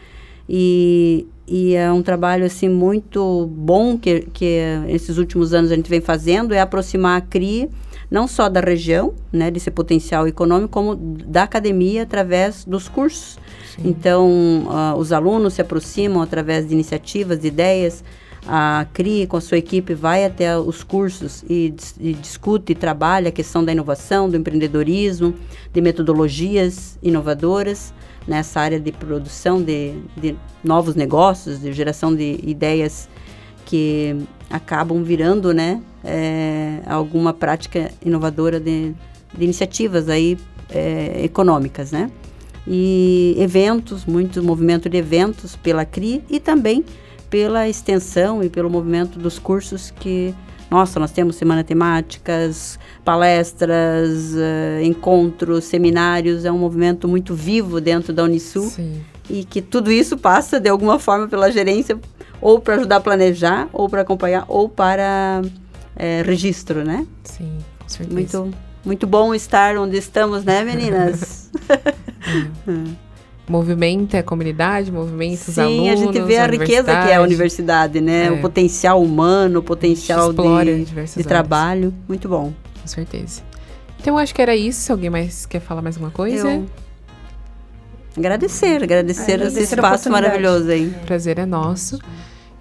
E, 0.50 1.28
e 1.48 1.76
é 1.76 1.92
um 1.92 2.02
trabalho 2.02 2.46
assim 2.46 2.70
muito 2.70 3.50
bom 3.52 3.98
que, 3.98 4.22
que 4.34 4.60
esses 4.88 5.18
últimos 5.18 5.54
anos 5.54 5.72
a 5.72 5.76
gente 5.76 5.90
vem 5.90 6.02
fazendo 6.02 6.54
é 6.54 6.60
aproximar 6.60 7.18
a 7.18 7.22
CRI 7.22 7.70
não 8.10 8.28
só 8.28 8.50
da 8.50 8.60
região, 8.60 9.14
né, 9.32 9.50
desse 9.50 9.72
potencial 9.72 10.28
econômico, 10.28 10.70
como 10.70 10.96
da 10.96 11.44
academia 11.44 12.04
através 12.04 12.66
dos 12.66 12.88
cursos. 12.88 13.38
Sim. 13.76 13.82
Então, 13.86 14.68
uh, 14.68 14.98
os 14.98 15.12
alunos 15.12 15.54
se 15.54 15.62
aproximam 15.62 16.22
através 16.22 16.68
de 16.68 16.74
iniciativas, 16.74 17.40
de 17.40 17.48
ideias. 17.48 18.04
A 18.48 18.86
CRI, 18.94 19.26
com 19.26 19.38
a 19.38 19.42
sua 19.42 19.58
equipe, 19.58 19.96
vai 19.96 20.24
até 20.24 20.56
os 20.56 20.84
cursos 20.84 21.44
e, 21.50 21.74
e 22.00 22.14
discute 22.14 22.74
e 22.74 22.76
trabalha 22.76 23.30
a 23.30 23.32
questão 23.32 23.66
da 23.66 23.72
inovação, 23.72 24.30
do 24.30 24.38
empreendedorismo, 24.38 25.34
de 25.74 25.82
metodologias 25.82 27.00
inovadoras 27.02 27.92
nessa 28.28 28.60
área 28.60 28.80
de 28.80 28.92
produção 28.92 29.62
de, 29.62 29.96
de 30.16 30.36
novos 30.64 30.94
negócios, 30.94 31.60
de 31.60 31.74
geração 31.74 32.16
de 32.16 32.40
ideias 32.44 33.10
que 33.66 34.16
acabam 34.50 35.04
virando, 35.04 35.54
né, 35.54 35.82
é, 36.06 36.80
alguma 36.86 37.34
prática 37.34 37.92
inovadora 38.06 38.60
de, 38.60 38.94
de 39.34 39.44
iniciativas 39.44 40.08
aí 40.08 40.38
é, 40.70 41.24
econômicas, 41.24 41.92
né? 41.92 42.10
E 42.68 43.36
eventos, 43.38 44.06
muito 44.06 44.42
movimento 44.42 44.90
de 44.90 44.98
eventos 44.98 45.56
pela 45.56 45.86
CRI 45.86 46.24
e 46.30 46.40
também 46.40 46.84
pela 47.30 47.68
extensão 47.68 48.44
e 48.44 48.50
pelo 48.50 48.70
movimento 48.70 49.20
dos 49.20 49.38
cursos 49.38 49.92
que, 49.92 50.34
nossa, 50.70 51.00
nós 51.00 51.12
temos 51.12 51.36
semana 51.36 51.64
temáticas, 51.64 52.80
palestras, 53.04 54.34
uh, 54.34 54.84
encontros, 54.84 55.66
seminários, 55.66 56.46
é 56.46 56.52
um 56.52 56.58
movimento 56.58 57.08
muito 57.08 57.36
vivo 57.36 57.80
dentro 57.80 58.14
da 58.14 58.24
Unisul. 58.24 58.68
Sim. 58.70 59.02
E 59.30 59.44
que 59.44 59.62
tudo 59.62 59.92
isso 59.92 60.18
passa 60.18 60.60
de 60.60 60.70
alguma 60.70 60.98
forma 60.98 61.28
pela 61.28 61.52
gerência 61.52 62.00
ou 62.42 62.60
para 62.60 62.76
ajudar 62.76 62.98
a 62.98 63.00
planejar, 63.00 63.68
ou 63.74 63.90
para 63.90 64.02
acompanhar, 64.02 64.46
ou 64.48 64.70
para 64.70 65.42
é, 65.96 66.22
registro, 66.22 66.84
né? 66.84 67.06
Sim, 67.24 67.58
com 67.80 67.90
certeza. 67.90 68.40
Muito, 68.40 68.58
muito 68.84 69.08
bom 69.08 69.34
estar 69.34 69.78
onde 69.78 69.98
estamos, 69.98 70.44
né, 70.44 70.64
meninas? 70.64 71.52
é. 72.68 73.06
Movimenta 73.48 74.20
a 74.20 74.24
comunidade, 74.24 74.92
movimenta 74.92 75.38
Sim, 75.38 75.52
os 75.52 75.60
alunos. 75.60 75.84
Sim, 75.84 75.90
a 75.90 75.96
gente 75.96 76.22
vê 76.22 76.38
a, 76.38 76.46
a 76.46 76.48
riqueza 76.48 76.86
que 76.86 77.12
é 77.12 77.16
a 77.16 77.22
universidade, 77.22 78.02
né? 78.02 78.26
É. 78.26 78.32
O 78.32 78.42
potencial 78.42 79.02
humano, 79.02 79.60
o 79.60 79.64
potencial 79.64 80.34
de, 80.34 80.86
de 81.18 81.24
trabalho. 81.24 81.94
Muito 82.08 82.28
bom. 82.28 82.52
Com 82.82 82.88
certeza. 82.88 83.44
Então, 84.00 84.18
acho 84.18 84.34
que 84.34 84.42
era 84.42 84.56
isso. 84.56 84.92
Alguém 84.92 85.12
mais 85.12 85.46
quer 85.46 85.60
falar 85.60 85.84
mais 85.84 85.96
alguma 85.96 86.12
coisa? 86.12 86.50
Eu 86.50 86.66
agradecer, 88.18 88.82
agradecer, 88.82 89.34
agradecer 89.34 89.62
esse 89.62 89.76
espaço 89.76 90.10
maravilhoso 90.10 90.70
aí. 90.72 90.88
O 90.88 91.06
prazer 91.06 91.38
é 91.38 91.46
nosso. 91.46 92.00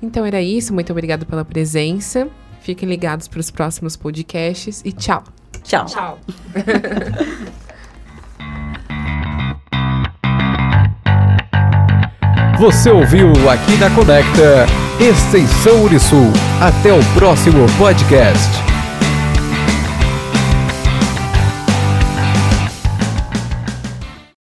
Então 0.02 0.26
era 0.26 0.42
isso, 0.42 0.74
muito 0.74 0.90
obrigado 0.92 1.24
pela 1.24 1.44
presença. 1.44 2.28
Fiquem 2.64 2.88
ligados 2.88 3.28
para 3.28 3.38
os 3.40 3.50
próximos 3.50 3.94
podcasts 3.94 4.80
e 4.86 4.90
tchau. 4.90 5.22
Tchau. 5.62 5.84
Tchau. 5.84 6.18
Você 12.58 12.90
ouviu 12.90 13.30
aqui 13.50 13.76
na 13.76 13.90
Conecta 13.90 14.64
Extensão 14.98 15.84
Unisul. 15.84 16.32
Até 16.58 16.90
o 16.90 17.04
próximo 17.12 17.66
podcast. 17.76 18.73